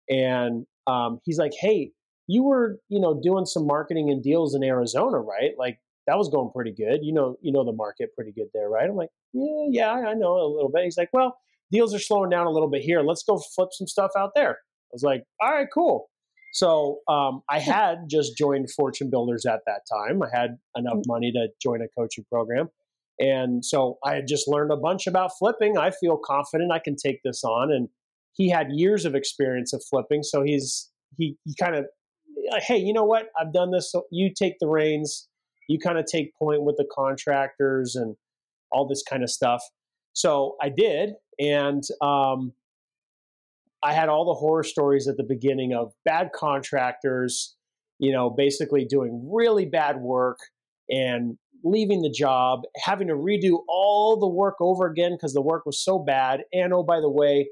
And 0.07 0.65
um, 0.87 1.19
he's 1.25 1.39
like, 1.39 1.53
"Hey, 1.59 1.91
you 2.27 2.43
were 2.43 2.79
you 2.89 2.99
know 2.99 3.19
doing 3.21 3.45
some 3.45 3.65
marketing 3.65 4.11
and 4.11 4.21
deals 4.21 4.53
in 4.55 4.63
Arizona, 4.63 5.19
right? 5.19 5.51
Like 5.57 5.79
that 6.07 6.17
was 6.17 6.29
going 6.29 6.51
pretty 6.53 6.71
good. 6.71 6.99
You 7.03 7.13
know, 7.13 7.37
you 7.41 7.51
know 7.51 7.63
the 7.63 7.73
market 7.73 8.09
pretty 8.15 8.31
good 8.31 8.47
there, 8.53 8.69
right?" 8.69 8.89
I'm 8.89 8.95
like, 8.95 9.09
"Yeah, 9.33 9.67
yeah, 9.69 9.91
I 9.91 10.13
know 10.13 10.33
a 10.33 10.51
little 10.53 10.71
bit." 10.73 10.83
He's 10.83 10.97
like, 10.97 11.09
"Well, 11.13 11.37
deals 11.71 11.93
are 11.93 11.99
slowing 11.99 12.29
down 12.29 12.47
a 12.47 12.51
little 12.51 12.69
bit 12.69 12.81
here. 12.81 13.01
Let's 13.01 13.23
go 13.23 13.37
flip 13.55 13.69
some 13.71 13.87
stuff 13.87 14.11
out 14.17 14.31
there." 14.35 14.51
I 14.51 14.93
was 14.93 15.03
like, 15.03 15.23
"All 15.41 15.51
right, 15.51 15.67
cool." 15.73 16.09
So 16.55 16.99
um, 17.09 17.41
I 17.49 17.59
had 17.59 18.07
just 18.09 18.37
joined 18.37 18.71
Fortune 18.71 19.09
Builders 19.09 19.45
at 19.45 19.59
that 19.67 19.81
time. 19.91 20.23
I 20.23 20.29
had 20.33 20.51
enough 20.77 20.99
mm. 20.99 21.03
money 21.05 21.29
to 21.33 21.49
join 21.61 21.81
a 21.81 21.87
coaching 21.99 22.23
program. 22.31 22.69
And 23.19 23.63
so 23.63 23.97
I 24.05 24.15
had 24.15 24.25
just 24.25 24.47
learned 24.47 24.71
a 24.71 24.77
bunch 24.77 25.05
about 25.05 25.31
flipping. 25.37 25.77
I 25.77 25.91
feel 25.91 26.17
confident 26.17 26.71
I 26.71 26.79
can 26.79 26.95
take 26.95 27.19
this 27.25 27.43
on. 27.43 27.73
And 27.73 27.89
he 28.31 28.49
had 28.49 28.67
years 28.71 29.03
of 29.03 29.15
experience 29.15 29.73
of 29.73 29.83
flipping. 29.89 30.23
So 30.23 30.43
he's, 30.43 30.89
he, 31.17 31.35
he 31.43 31.55
kind 31.59 31.75
of, 31.75 31.87
hey, 32.65 32.77
you 32.77 32.93
know 32.93 33.03
what? 33.03 33.25
I've 33.37 33.51
done 33.51 33.71
this. 33.71 33.91
So 33.91 34.03
you 34.09 34.31
take 34.33 34.55
the 34.61 34.67
reins. 34.67 35.27
You 35.67 35.79
kind 35.79 35.97
of 35.97 36.05
take 36.05 36.35
point 36.35 36.63
with 36.63 36.77
the 36.77 36.87
contractors 36.95 37.95
and 37.95 38.15
all 38.71 38.87
this 38.87 39.03
kind 39.03 39.23
of 39.23 39.29
stuff. 39.29 39.61
So 40.13 40.55
I 40.61 40.69
did, 40.69 41.13
and 41.39 41.83
um, 42.01 42.53
I 43.83 43.93
had 43.93 44.09
all 44.09 44.25
the 44.25 44.33
horror 44.33 44.63
stories 44.63 45.07
at 45.07 45.17
the 45.17 45.23
beginning 45.23 45.73
of 45.73 45.93
bad 46.05 46.31
contractors, 46.33 47.55
you 47.99 48.11
know, 48.11 48.29
basically 48.29 48.85
doing 48.85 49.29
really 49.31 49.65
bad 49.65 49.97
work 49.97 50.37
and 50.89 51.37
leaving 51.63 52.01
the 52.01 52.09
job, 52.09 52.61
having 52.77 53.07
to 53.07 53.13
redo 53.13 53.59
all 53.67 54.17
the 54.19 54.27
work 54.27 54.55
over 54.59 54.87
again 54.87 55.13
because 55.13 55.33
the 55.33 55.41
work 55.41 55.65
was 55.65 55.83
so 55.83 55.99
bad. 55.99 56.41
And 56.53 56.73
oh, 56.73 56.83
by 56.83 56.99
the 56.99 57.09
way, 57.09 57.49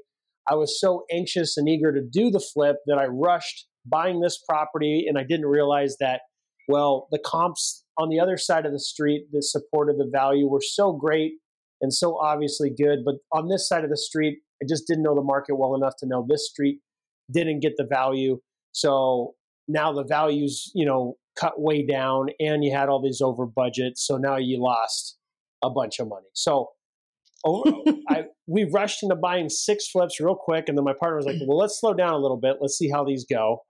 I 0.48 0.54
was 0.54 0.80
so 0.80 1.04
anxious 1.10 1.56
and 1.56 1.68
eager 1.68 1.92
to 1.92 2.00
do 2.00 2.30
the 2.30 2.40
flip 2.40 2.76
that 2.86 2.98
I 2.98 3.06
rushed 3.06 3.66
buying 3.86 4.20
this 4.20 4.42
property 4.48 5.06
and 5.08 5.18
I 5.18 5.22
didn't 5.22 5.46
realize 5.46 5.96
that, 6.00 6.22
well, 6.68 7.08
the 7.10 7.18
comps 7.18 7.83
on 7.98 8.08
the 8.08 8.20
other 8.20 8.36
side 8.36 8.66
of 8.66 8.72
the 8.72 8.80
street 8.80 9.26
the 9.32 9.42
support 9.42 9.88
of 9.88 9.98
the 9.98 10.08
value 10.12 10.48
were 10.48 10.60
so 10.60 10.92
great 10.92 11.34
and 11.80 11.92
so 11.92 12.18
obviously 12.18 12.70
good. 12.70 13.00
But 13.04 13.16
on 13.32 13.48
this 13.48 13.68
side 13.68 13.84
of 13.84 13.90
the 13.90 13.96
street, 13.96 14.38
I 14.62 14.66
just 14.68 14.86
didn't 14.86 15.02
know 15.02 15.14
the 15.14 15.22
market 15.22 15.56
well 15.56 15.74
enough 15.74 15.94
to 15.98 16.06
know 16.06 16.26
this 16.28 16.48
street 16.48 16.80
didn't 17.30 17.60
get 17.60 17.74
the 17.76 17.86
value. 17.88 18.38
So 18.72 19.34
now 19.68 19.92
the 19.92 20.04
values, 20.04 20.70
you 20.74 20.86
know, 20.86 21.16
cut 21.38 21.60
way 21.60 21.84
down 21.84 22.28
and 22.40 22.64
you 22.64 22.74
had 22.74 22.88
all 22.88 23.02
these 23.02 23.20
over 23.20 23.46
budget. 23.46 23.98
So 23.98 24.16
now 24.16 24.36
you 24.36 24.62
lost 24.62 25.18
a 25.62 25.70
bunch 25.70 25.98
of 25.98 26.08
money. 26.08 26.26
So 26.32 26.70
oh, 27.44 27.62
oh 27.66 27.98
I, 28.08 28.24
we 28.46 28.64
rushed 28.64 29.02
into 29.02 29.16
buying 29.16 29.48
six 29.48 29.88
flips 29.88 30.20
real 30.20 30.36
quick. 30.36 30.68
And 30.68 30.78
then 30.78 30.84
my 30.84 30.94
partner 30.98 31.16
was 31.16 31.26
like, 31.26 31.36
well, 31.46 31.58
let's 31.58 31.78
slow 31.78 31.92
down 31.92 32.14
a 32.14 32.18
little 32.18 32.38
bit. 32.40 32.56
Let's 32.60 32.78
see 32.78 32.90
how 32.90 33.04
these 33.04 33.26
go. 33.30 33.62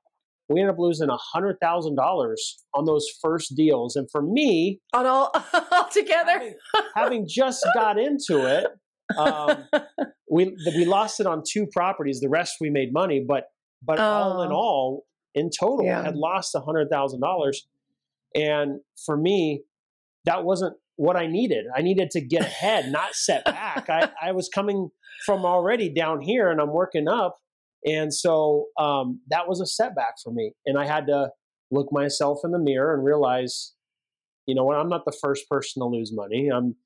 We 0.49 0.61
ended 0.61 0.75
up 0.75 0.79
losing 0.79 1.09
a 1.09 1.17
hundred 1.17 1.59
thousand 1.61 1.97
dollars 1.97 2.63
on 2.75 2.85
those 2.85 3.07
first 3.23 3.57
deals. 3.57 3.97
And 3.97 4.09
for 4.11 4.23
me, 4.23 4.81
on 4.93 5.07
all, 5.07 5.31
all 5.73 5.89
together, 5.91 6.33
having, 6.33 6.55
having 6.95 7.27
just 7.29 7.67
got 7.75 7.99
into 7.99 8.47
it, 8.47 8.67
um, 9.17 9.65
we 10.31 10.57
we 10.67 10.85
lost 10.85 11.21
it 11.21 11.27
on 11.27 11.43
two 11.49 11.67
properties. 11.73 12.21
The 12.21 12.29
rest 12.29 12.57
we 12.61 12.71
made 12.71 12.93
money, 12.93 13.25
but 13.27 13.45
but 13.83 13.99
all 13.99 14.43
in 14.43 14.53
oh. 14.53 14.55
all, 14.55 15.07
in 15.35 15.51
total, 15.59 15.87
yeah. 15.87 16.03
had 16.03 16.17
lost 16.17 16.55
a 16.55 16.61
hundred 16.61 16.89
thousand 16.91 17.21
dollars. 17.21 17.67
And 18.35 18.81
for 19.07 19.17
me, 19.17 19.63
that 20.25 20.45
wasn't 20.45 20.77
what 20.97 21.17
I 21.17 21.27
needed. 21.27 21.67
I 21.75 21.83
needed 21.83 22.11
to 22.13 22.21
get 22.21 22.43
ahead, 22.43 22.91
not 22.91 23.15
set 23.15 23.45
back. 23.45 23.89
I, 23.89 24.11
I 24.23 24.33
was 24.33 24.49
coming 24.49 24.91
from 25.25 25.45
already 25.45 25.93
down 25.93 26.21
here, 26.21 26.51
and 26.51 26.61
I'm 26.61 26.73
working 26.73 27.09
up, 27.09 27.39
and 27.85 28.13
so 28.13 28.67
um, 28.79 29.21
that 29.29 29.49
was 29.49 29.61
a 29.61 29.67
setback 29.67 30.15
for 30.23 30.33
me. 30.33 30.53
And 30.67 30.79
I 30.79 30.87
had 30.87 31.07
to 31.07 31.31
look 31.71 31.89
myself 31.93 32.41
in 32.45 32.51
the 32.51 32.59
mirror 32.59 32.95
and 32.95 33.05
realize, 33.05 33.75
you 34.47 34.55
know 34.55 34.65
what, 34.65 34.77
I'm 34.77 34.89
not 34.89 35.05
the 35.05 35.17
first 35.21 35.49
person 35.49 35.81
to 35.81 35.87
lose 35.87 36.13
money. 36.13 36.49
I'm 36.49 36.77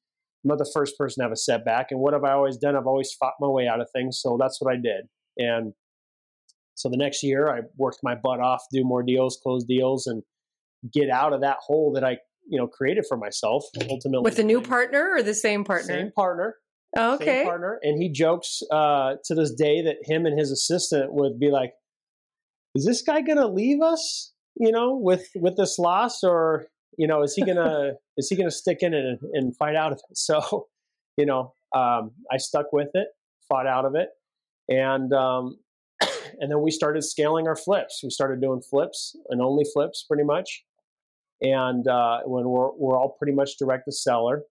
I'm 0.45 0.51
not 0.51 0.59
the 0.59 0.71
first 0.73 0.97
person 0.97 1.21
to 1.21 1.25
have 1.25 1.33
a 1.33 1.37
setback. 1.37 1.89
And 1.91 1.99
what 2.01 2.13
have 2.13 2.23
I 2.25 2.33
always 2.33 2.57
done? 2.57 2.77
I've 2.77 2.87
always 2.87 3.13
fought 3.13 3.35
my 3.41 3.49
way 3.49 3.67
out 3.67 3.81
of 3.81 3.89
things. 3.93 4.21
So 4.23 4.37
that's 4.41 4.61
what 4.61 4.73
I 4.73 4.77
did. 4.77 5.07
And 5.37 5.73
so 6.75 6.89
the 6.89 6.97
next 6.97 7.25
year, 7.25 7.51
I 7.51 7.63
worked 7.77 7.99
my 8.05 8.15
butt 8.15 8.39
off, 8.39 8.63
do 8.73 8.85
more 8.85 9.03
deals, 9.03 9.39
close 9.43 9.65
deals, 9.65 10.07
and 10.07 10.23
get 10.93 11.11
out 11.11 11.33
of 11.33 11.41
that 11.41 11.57
hole 11.61 11.93
that 11.95 12.05
I, 12.05 12.19
you 12.49 12.57
know, 12.57 12.69
created 12.69 13.05
for 13.09 13.17
myself. 13.17 13.65
Ultimately, 13.91 14.23
with 14.23 14.39
a 14.39 14.45
new 14.45 14.61
partner 14.61 15.11
or 15.11 15.23
the 15.23 15.35
same 15.35 15.65
partner? 15.65 15.95
Same 15.95 16.13
partner. 16.13 16.55
Okay. 16.97 17.25
Same 17.25 17.45
partner. 17.47 17.79
And 17.83 18.01
he 18.01 18.09
jokes 18.09 18.63
uh, 18.71 19.17
to 19.25 19.35
this 19.35 19.53
day 19.53 19.83
that 19.83 19.97
him 20.05 20.27
and 20.27 20.39
his 20.39 20.51
assistant 20.51 21.13
would 21.13 21.39
be 21.39 21.51
like, 21.51 21.75
"Is 22.75 22.85
this 22.85 23.03
guy 23.03 23.21
going 23.21 23.39
to 23.39 23.47
leave 23.49 23.83
us?" 23.83 24.33
You 24.57 24.73
know, 24.73 24.97
with 24.97 25.29
with 25.37 25.57
this 25.57 25.79
loss, 25.79 26.25
or 26.25 26.67
you 26.97 27.07
know, 27.07 27.23
is 27.23 27.35
he 27.35 27.45
gonna 27.45 27.93
is 28.17 28.29
he 28.29 28.37
gonna 28.37 28.51
stick 28.51 28.79
in 28.81 28.95
it 28.95 29.05
and, 29.05 29.19
and 29.33 29.57
fight 29.57 29.77
out 29.77 29.93
of 29.93 29.99
it? 29.99 30.05
So, 30.15 30.69
you 31.17 31.27
know, 31.27 31.53
um, 31.75 32.13
I 32.33 32.39
stuck 32.39 32.73
with 32.73 32.89
it, 32.95 33.09
fought 33.49 33.67
out 33.67 33.85
of 33.85 33.95
it, 33.95 34.09
and 34.69 35.13
um, 35.13 35.59
and 36.01 36.51
then 36.51 36.63
we 36.63 36.71
started 36.71 37.03
scaling 37.03 37.47
our 37.47 37.57
flips. 37.57 38.01
We 38.03 38.11
started 38.11 38.41
doing 38.41 38.63
flips 38.63 39.17
and 39.29 39.41
only 39.41 39.65
flips, 39.73 40.05
pretty 40.09 40.25
much. 40.25 40.65
And 41.41 41.87
uh, 41.87 42.21
when 42.25 42.49
we're 42.49 42.73
we're 42.77 42.99
all 42.99 43.15
pretty 43.19 43.33
much 43.33 43.59
direct 43.59 43.85
to 43.87 43.93
seller, 43.93 44.43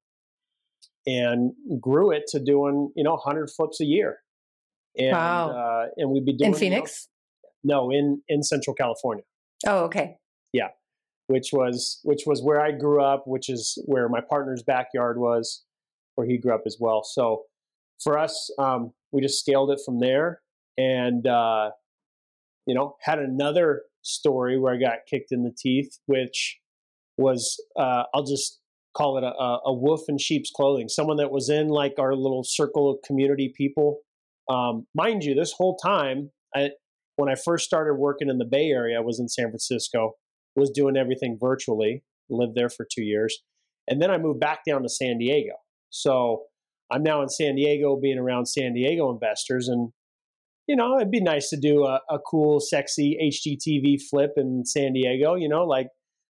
and 1.08 1.54
grew 1.80 2.12
it 2.12 2.24
to 2.28 2.40
doing 2.40 2.92
you 2.96 3.04
know 3.04 3.14
100 3.14 3.50
flips 3.50 3.82
a 3.82 3.86
year. 3.86 4.20
And, 4.96 5.12
wow! 5.12 5.50
Uh, 5.50 5.88
and 5.98 6.12
we'd 6.12 6.26
be 6.26 6.34
doing 6.34 6.54
in 6.54 6.58
Phoenix. 6.58 7.08
You 7.64 7.70
know, 7.70 7.88
no, 7.88 7.92
in 7.92 8.22
in 8.28 8.44
Central 8.44 8.76
California. 8.76 9.24
Oh, 9.66 9.86
okay. 9.86 10.18
Yeah 10.54 10.68
which 11.28 11.52
was 11.52 12.00
which 12.04 12.24
was 12.26 12.42
where 12.42 12.60
I 12.60 12.72
grew 12.72 13.04
up, 13.04 13.28
which 13.28 13.50
is 13.50 13.78
where 13.86 14.10
my 14.10 14.22
partner's 14.22 14.64
backyard 14.64 15.18
was, 15.20 15.64
where 16.16 16.26
he 16.26 16.38
grew 16.38 16.54
up 16.54 16.64
as 16.66 16.78
well. 16.80 17.04
So 17.04 17.44
for 18.02 18.18
us, 18.18 18.50
um, 18.58 18.94
we 19.12 19.22
just 19.22 19.40
scaled 19.40 19.70
it 19.72 19.80
from 19.86 20.00
there, 20.00 20.42
and 20.78 21.28
uh, 21.28 21.72
you 22.66 22.74
know 22.74 22.96
had 23.02 23.20
another 23.20 23.84
story 24.02 24.58
where 24.58 24.74
I 24.74 24.78
got 24.78 25.00
kicked 25.10 25.32
in 25.32 25.44
the 25.44 25.54
teeth, 25.56 26.00
which 26.06 26.60
was 27.18 27.62
uh, 27.78 28.04
I'll 28.14 28.24
just 28.24 28.60
call 28.98 29.18
it 29.18 29.24
a, 29.24 29.60
a, 29.66 29.74
wolf 29.74 30.02
in 30.08 30.18
sheep's 30.18 30.50
clothing. 30.50 30.90
Someone 30.90 31.18
that 31.18 31.32
was 31.32 31.50
in 31.50 31.68
like 31.68 31.94
our 32.00 32.16
little 32.16 32.44
circle 32.44 32.90
of 32.90 32.98
community 33.06 33.54
people. 33.56 34.00
Um, 34.50 34.88
mind 34.96 35.24
you, 35.24 35.36
this 35.36 35.54
whole 35.56 35.78
time, 35.78 36.32
I, 36.56 36.72
when 37.18 37.30
I 37.30 37.36
first 37.36 37.66
started 37.66 37.96
working 37.96 38.30
in 38.30 38.38
the 38.38 38.46
Bay 38.46 38.70
Area, 38.70 38.98
I 38.98 39.02
was 39.02 39.20
in 39.20 39.28
San 39.28 39.50
Francisco 39.50 40.14
was 40.58 40.72
doing 40.72 40.98
everything 40.98 41.38
virtually, 41.40 42.04
lived 42.30 42.56
there 42.56 42.70
for 42.70 42.86
two 42.92 43.04
years. 43.04 43.40
And 43.88 44.02
then 44.02 44.12
I 44.12 44.18
moved 44.18 44.40
back 44.40 44.62
down 44.68 44.82
to 44.82 44.90
San 44.90 45.18
Diego. 45.20 45.54
So 45.90 46.44
I'm 46.92 47.04
now 47.04 47.22
in 47.22 47.30
San 47.30 47.56
Diego, 47.56 47.98
being 48.02 48.18
around 48.18 48.48
San 48.48 48.74
Diego 48.74 49.12
investors. 49.12 49.70
And, 49.70 49.92
you 50.68 50.76
know, 50.76 50.98
it'd 50.98 51.12
be 51.12 51.22
nice 51.22 51.50
to 51.50 51.58
do 51.58 51.86
a, 51.86 52.02
a 52.10 52.20
cool, 52.20 52.60
sexy 52.60 53.18
HGTV 53.22 54.02
flip 54.10 54.32
in 54.36 54.66
San 54.66 54.94
Diego, 54.94 55.36
you 55.36 55.48
know, 55.48 55.64
like 55.64 55.88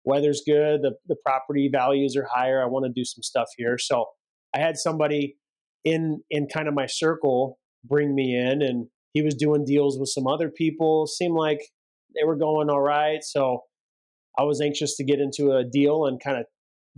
weather's 0.05 0.43
good, 0.47 0.83
the, 0.83 0.93
the 1.07 1.17
property 1.25 1.69
values 1.73 2.17
are 2.17 2.29
higher. 2.33 2.63
I 2.63 2.67
want 2.67 2.87
to 2.87 2.93
do 2.93 3.05
some 3.05 3.23
stuff 3.23 3.49
here. 3.57 3.79
So 3.79 4.07
I 4.55 4.59
had 4.59 4.77
somebody 4.77 5.37
in 5.85 6.23
in 6.31 6.47
kind 6.47 6.69
of 6.69 6.75
my 6.75 6.87
circle 6.87 7.59
bring 7.85 8.15
me 8.15 8.37
in 8.37 8.63
and 8.63 8.87
he 9.13 9.23
was 9.23 9.35
doing 9.35 9.65
deals 9.65 9.99
with 9.99 10.09
some 10.09 10.27
other 10.27 10.51
people. 10.51 11.07
Seemed 11.07 11.35
like 11.35 11.61
they 12.15 12.25
were 12.25 12.37
going 12.37 12.71
all 12.71 12.81
right. 12.81 13.23
So 13.23 13.63
I 14.39 14.45
was 14.45 14.61
anxious 14.61 14.97
to 14.97 15.05
get 15.05 15.21
into 15.21 15.53
a 15.53 15.65
deal 15.65 16.07
and 16.07 16.23
kind 16.23 16.39
of 16.39 16.47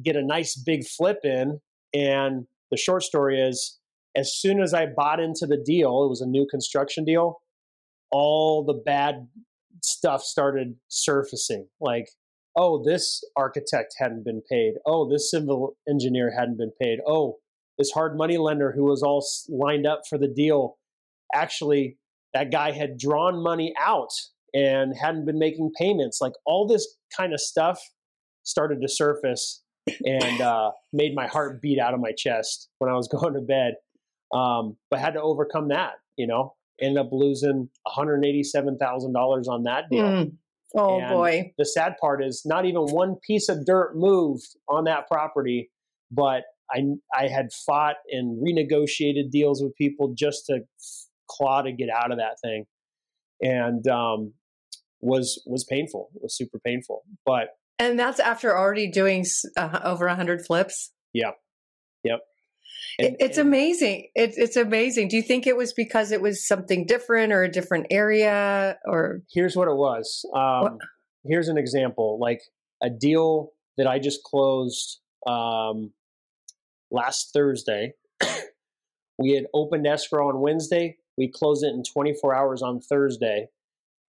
get 0.02 0.16
a 0.16 0.25
nice 0.25 0.56
big 0.56 0.87
flip 0.87 1.18
in. 1.25 1.61
And 1.92 2.46
the 2.70 2.76
short 2.76 3.02
story 3.02 3.40
is, 3.40 3.78
as 4.16 4.32
soon 4.37 4.62
as 4.62 4.73
I 4.73 4.87
bought 4.87 5.20
into 5.20 5.46
the 5.46 5.56
deal, 5.56 6.04
it 6.04 6.08
was 6.08 6.20
a 6.20 6.26
new 6.26 6.46
construction 6.49 7.04
deal, 7.04 7.40
all 8.11 8.64
the 8.64 8.75
bad 8.75 9.26
stuff 9.82 10.23
started 10.23 10.76
surfacing. 10.88 11.66
Like, 11.80 12.06
oh, 12.56 12.82
this 12.84 13.23
architect 13.37 13.94
hadn't 13.99 14.25
been 14.25 14.42
paid. 14.50 14.75
Oh, 14.87 15.08
this 15.11 15.30
civil 15.30 15.76
engineer 15.88 16.32
hadn't 16.37 16.58
been 16.58 16.73
paid. 16.80 16.99
Oh, 17.06 17.38
this 17.78 17.90
hard 17.90 18.16
money 18.16 18.38
lender 18.38 18.73
who 18.73 18.84
was 18.84 19.02
all 19.02 19.25
lined 19.49 19.87
up 19.87 20.02
for 20.08 20.18
the 20.18 20.28
deal 20.28 20.76
actually 21.34 21.99
that 22.32 22.50
guy 22.50 22.73
had 22.73 22.99
drawn 22.99 23.42
money 23.42 23.75
out 23.80 24.12
and 24.52 24.94
hadn't 24.96 25.25
been 25.25 25.38
making 25.38 25.73
payments. 25.78 26.20
Like 26.20 26.32
all 26.44 26.66
this 26.66 26.87
kind 27.16 27.32
of 27.32 27.40
stuff 27.40 27.80
started 28.42 28.80
to 28.82 28.88
surface 28.88 29.62
and 30.04 30.40
uh, 30.40 30.70
made 30.92 31.14
my 31.14 31.26
heart 31.26 31.61
beat 31.61 31.78
out 31.78 31.94
of 31.94 32.00
my 32.00 32.12
chest 32.16 32.68
when 32.78 32.90
I 32.90 32.94
was 32.96 33.08
going 33.12 33.34
to 33.34 33.40
bed. 33.40 33.75
Um, 34.32 34.76
but 34.90 35.00
had 35.00 35.14
to 35.14 35.23
overcome 35.23 35.68
that, 35.68 35.94
you 36.16 36.26
know. 36.26 36.54
Ended 36.80 37.06
up 37.06 37.11
losing 37.12 37.68
$187,000 37.87 39.49
on 39.49 39.62
that 39.62 39.84
deal. 39.90 40.02
Mm. 40.02 40.32
Oh 40.76 40.99
and 40.99 41.09
boy. 41.09 41.52
The 41.59 41.64
sad 41.64 41.95
part 42.00 42.25
is 42.25 42.43
not 42.45 42.64
even 42.64 42.83
one 42.83 43.16
piece 43.26 43.49
of 43.49 43.64
dirt 43.64 43.93
moved 43.95 44.57
on 44.69 44.85
that 44.85 45.07
property, 45.09 45.71
but 46.11 46.43
I 46.71 46.83
I 47.14 47.28
had 47.28 47.52
fought 47.52 47.97
and 48.11 48.43
renegotiated 48.43 49.31
deals 49.31 49.62
with 49.62 49.75
people 49.76 50.14
just 50.16 50.47
to 50.47 50.61
claw 51.31 51.62
to 51.62 51.73
get 51.73 51.88
out 51.90 52.11
of 52.11 52.19
that 52.19 52.37
thing. 52.43 52.66
And 53.40 53.87
um, 53.88 54.33
was 55.00 55.43
was 55.47 55.64
painful. 55.64 56.11
It 56.16 56.23
was 56.23 56.37
super 56.37 56.59
painful. 56.59 57.04
But 57.25 57.49
and 57.78 57.99
that's 57.99 58.21
after 58.21 58.57
already 58.57 58.90
doing 58.90 59.25
uh, 59.57 59.81
over 59.85 60.07
a 60.07 60.14
hundred 60.14 60.45
flips. 60.47 60.93
Yeah. 61.12 61.33
Yep. 62.02 62.21
And, 62.99 63.17
it's 63.21 63.38
and, 63.38 63.49
amazing. 63.49 64.09
It's 64.14 64.37
it's 64.37 64.57
amazing. 64.57 65.09
Do 65.09 65.17
you 65.17 65.23
think 65.23 65.47
it 65.47 65.57
was 65.57 65.73
because 65.73 66.12
it 66.12 66.21
was 66.21 66.47
something 66.47 66.87
different 66.87 67.33
or 67.33 67.43
a 67.43 67.50
different 67.50 67.87
area 67.91 68.76
or? 68.85 69.21
Here's 69.33 69.57
what 69.57 69.69
it 69.69 69.76
was. 69.76 70.25
Um, 70.35 70.79
here's 71.25 71.49
an 71.49 71.59
example. 71.59 72.19
Like 72.21 72.41
a 72.83 72.91
deal 72.91 73.50
that 73.76 73.87
I 73.87 73.99
just 73.99 74.23
closed 74.23 75.00
um, 75.26 75.93
last 76.91 77.33
Thursday. 77.33 77.93
we 79.19 79.33
had 79.33 79.47
opened 79.55 79.87
escrow 79.87 80.29
on 80.29 80.41
Wednesday. 80.41 80.97
We 81.17 81.31
closed 81.31 81.64
it 81.64 81.69
in 81.69 81.83
24 81.85 82.35
hours 82.35 82.62
on 82.62 82.81
Thursday 82.81 83.49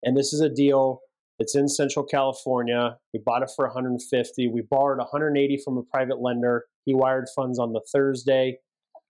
and 0.03 0.17
this 0.17 0.33
is 0.33 0.41
a 0.41 0.49
deal 0.49 1.01
It's 1.43 1.57
in 1.57 1.69
Central 1.69 2.05
California. 2.05 2.97
We 3.13 3.19
bought 3.19 3.43
it 3.43 3.51
for 3.57 3.67
150. 3.67 4.47
We 4.47 4.63
borrowed 4.71 4.99
180 4.99 5.61
from 5.65 5.77
a 5.77 5.83
private 5.83 6.21
lender. 6.21 6.67
He 6.85 6.95
wired 6.95 7.27
funds 7.35 7.59
on 7.59 7.73
the 7.73 7.81
Thursday. 7.93 8.59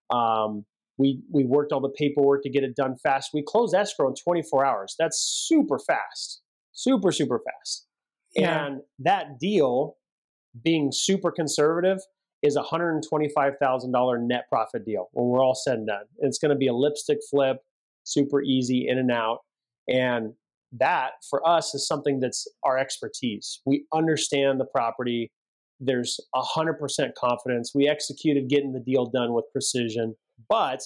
Um, 0.09 0.65
we 0.97 1.21
we 1.31 1.45
worked 1.45 1.73
all 1.73 1.81
the 1.81 1.91
paperwork 1.91 2.43
to 2.45 2.51
get 2.51 2.65
it 2.65 2.75
done 2.75 2.97
fast. 3.03 3.33
We 3.35 3.43
closed 3.47 3.75
escrow 3.75 4.09
in 4.09 4.15
24 4.15 4.65
hours. 4.65 4.95
That's 4.99 5.19
super 5.47 5.79
fast, 5.79 6.41
super 6.73 7.13
super 7.13 7.39
fast. 7.39 7.87
Yeah. 8.35 8.67
And 8.67 8.81
that 8.99 9.39
deal, 9.39 9.97
being 10.65 10.91
super 10.91 11.31
conservative, 11.31 11.99
is 12.43 12.57
a 12.57 12.63
$125,000 12.63 14.27
net 14.27 14.45
profit 14.49 14.87
deal 14.87 15.11
when 15.13 15.27
we're 15.27 15.45
all 15.45 15.55
said 15.55 15.79
and 15.79 15.87
done. 15.87 16.05
It's 16.21 16.39
going 16.39 16.51
to 16.51 16.57
be 16.57 16.67
a 16.67 16.73
lipstick 16.73 17.19
flip, 17.31 17.59
super 18.05 18.41
easy 18.41 18.89
in 18.89 18.97
and 18.97 19.11
out. 19.11 19.41
And 19.87 20.33
that 20.79 21.13
for 21.29 21.47
us 21.47 21.75
is 21.75 21.87
something 21.87 22.21
that's 22.21 22.47
our 22.65 22.79
expertise. 22.79 23.61
We 23.67 23.87
understand 23.93 24.61
the 24.61 24.65
property. 24.65 25.31
There's 25.81 26.19
100% 26.35 26.75
confidence. 27.19 27.73
We 27.75 27.89
executed 27.89 28.49
getting 28.49 28.73
the 28.73 28.81
deal 28.81 29.07
done 29.07 29.35
with 29.35 29.45
precision. 29.53 30.15
But 30.49 30.81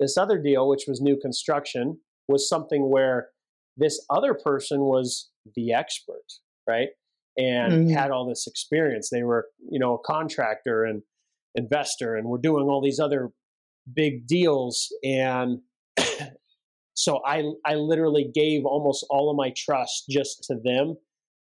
this 0.00 0.16
other 0.16 0.38
deal, 0.38 0.68
which 0.68 0.84
was 0.86 1.00
new 1.00 1.18
construction, 1.20 1.98
was 2.28 2.48
something 2.48 2.90
where 2.90 3.28
this 3.76 4.04
other 4.10 4.34
person 4.34 4.80
was 4.80 5.30
the 5.54 5.72
expert, 5.72 6.24
right? 6.66 6.88
And 7.36 7.72
mm-hmm. 7.72 7.90
had 7.90 8.10
all 8.10 8.26
this 8.26 8.46
experience. 8.46 9.10
They 9.10 9.22
were, 9.22 9.48
you 9.70 9.78
know, 9.78 9.94
a 9.94 9.98
contractor 9.98 10.84
and 10.84 11.02
investor 11.54 12.16
and 12.16 12.28
we're 12.28 12.38
doing 12.38 12.64
all 12.64 12.82
these 12.82 13.00
other 13.00 13.30
big 13.92 14.26
deals. 14.26 14.88
And 15.04 15.60
so 16.96 17.20
I 17.24 17.44
I 17.64 17.74
literally 17.74 18.28
gave 18.34 18.64
almost 18.64 19.06
all 19.10 19.30
of 19.30 19.36
my 19.36 19.52
trust 19.56 20.06
just 20.08 20.42
to 20.44 20.56
them 20.64 20.96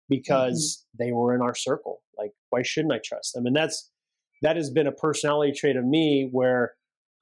because 0.09 0.85
mm-hmm. 0.99 1.05
they 1.05 1.13
were 1.13 1.35
in 1.35 1.41
our 1.41 1.55
circle. 1.55 2.03
Like, 2.19 2.33
why 2.51 2.63
shouldn't 2.63 2.93
I 2.93 3.01
trust 3.03 3.35
them? 3.35 3.47
And 3.47 3.55
that's 3.55 3.91
that 4.43 4.57
has 4.57 4.69
been 4.69 4.89
a 4.89 4.93
personality 4.93 5.53
trait 5.53 5.77
of 5.77 5.85
me 5.85 6.29
where 6.31 6.73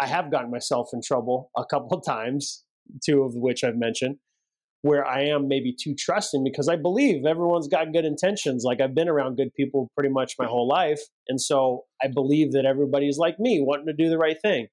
I 0.00 0.06
have 0.06 0.30
gotten 0.30 0.50
myself 0.50 0.90
in 0.92 1.02
trouble 1.02 1.50
a 1.56 1.64
couple 1.64 1.96
of 1.96 2.04
times, 2.04 2.64
two 3.04 3.22
of 3.22 3.34
which 3.36 3.62
I've 3.62 3.76
mentioned, 3.76 4.16
where 4.80 5.06
I 5.06 5.24
am 5.24 5.46
maybe 5.46 5.72
too 5.78 5.94
trusting 5.94 6.42
because 6.42 6.68
I 6.68 6.76
believe 6.76 7.26
everyone's 7.26 7.68
got 7.68 7.92
good 7.92 8.06
intentions. 8.06 8.64
Like 8.64 8.80
I've 8.80 8.94
been 8.94 9.10
around 9.10 9.36
good 9.36 9.54
people 9.54 9.90
pretty 9.94 10.08
much 10.08 10.34
my 10.38 10.46
whole 10.46 10.66
life. 10.66 11.00
And 11.28 11.40
so 11.40 11.84
I 12.02 12.08
believe 12.08 12.52
that 12.52 12.64
everybody's 12.64 13.18
like 13.18 13.38
me, 13.38 13.60
wanting 13.60 13.86
to 13.86 13.92
do 13.92 14.08
the 14.08 14.18
right 14.18 14.40
thing. 14.40 14.68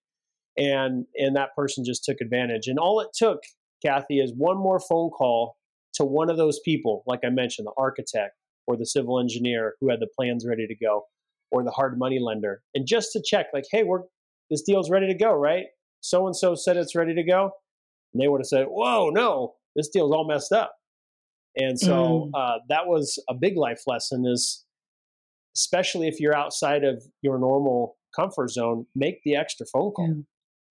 And 0.57 1.05
and 1.15 1.35
that 1.35 1.55
person 1.55 1.83
just 1.85 2.03
took 2.03 2.17
advantage. 2.21 2.67
And 2.67 2.79
all 2.79 2.99
it 2.99 3.09
took, 3.13 3.39
Kathy, 3.83 4.19
is 4.19 4.33
one 4.35 4.57
more 4.57 4.79
phone 4.79 5.09
call 5.09 5.55
to 5.95 6.03
one 6.03 6.29
of 6.29 6.37
those 6.37 6.59
people, 6.63 7.03
like 7.07 7.21
I 7.25 7.29
mentioned, 7.29 7.67
the 7.67 7.73
architect 7.77 8.33
or 8.67 8.77
the 8.77 8.85
civil 8.85 9.19
engineer 9.19 9.75
who 9.79 9.89
had 9.89 9.99
the 9.99 10.09
plans 10.17 10.45
ready 10.47 10.67
to 10.67 10.75
go, 10.75 11.03
or 11.51 11.63
the 11.63 11.71
hard 11.71 11.97
money 11.97 12.19
lender, 12.19 12.61
and 12.75 12.85
just 12.85 13.11
to 13.13 13.21
check, 13.25 13.47
like, 13.53 13.65
hey, 13.71 13.83
we're 13.83 14.01
this 14.49 14.61
deal's 14.63 14.89
ready 14.89 15.07
to 15.07 15.17
go, 15.17 15.31
right? 15.33 15.65
So 16.01 16.25
and 16.25 16.35
so 16.35 16.55
said 16.55 16.77
it's 16.77 16.95
ready 16.95 17.13
to 17.15 17.23
go. 17.23 17.51
And 18.13 18.21
they 18.21 18.27
would 18.27 18.41
have 18.41 18.47
said, 18.47 18.65
whoa, 18.67 19.09
no, 19.09 19.53
this 19.75 19.89
deal's 19.89 20.11
all 20.11 20.27
messed 20.27 20.51
up. 20.51 20.73
And 21.55 21.79
so 21.79 22.29
mm. 22.33 22.39
uh, 22.39 22.59
that 22.69 22.87
was 22.87 23.21
a 23.29 23.33
big 23.33 23.57
life 23.57 23.81
lesson 23.87 24.25
is 24.25 24.65
especially 25.55 26.07
if 26.07 26.19
you're 26.19 26.35
outside 26.35 26.83
of 26.83 27.03
your 27.21 27.37
normal 27.37 27.97
comfort 28.15 28.49
zone, 28.49 28.85
make 28.95 29.21
the 29.23 29.35
extra 29.35 29.65
phone 29.71 29.91
call. 29.91 30.07
Yeah. 30.07 30.21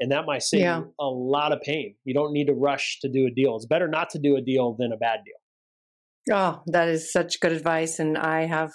And 0.01 0.13
that 0.13 0.27
might 0.27 0.43
save 0.43 0.61
yeah. 0.61 0.79
you 0.79 0.95
a 1.01 1.07
lot 1.07 1.53
of 1.53 1.61
pain. 1.63 1.95
You 2.05 2.15
don't 2.15 2.33
need 2.33 2.47
to 2.47 2.55
rush 2.55 2.99
to 3.03 3.09
do 3.09 3.27
a 3.27 3.31
deal. 3.31 3.57
It's 3.57 3.67
better 3.67 3.89
not 3.89 4.11
to 4.11 4.19
do 4.19 4.37
a 4.37 4.41
deal 4.41 4.77
than 4.79 4.93
a 4.93 4.97
bad 4.97 5.21
deal. 5.25 6.37
Oh, 6.37 6.63
that 6.67 6.89
is 6.89 7.13
such 7.13 7.41
good 7.41 7.53
advice. 7.53 7.99
And 7.99 8.17
I 8.17 8.47
have 8.47 8.73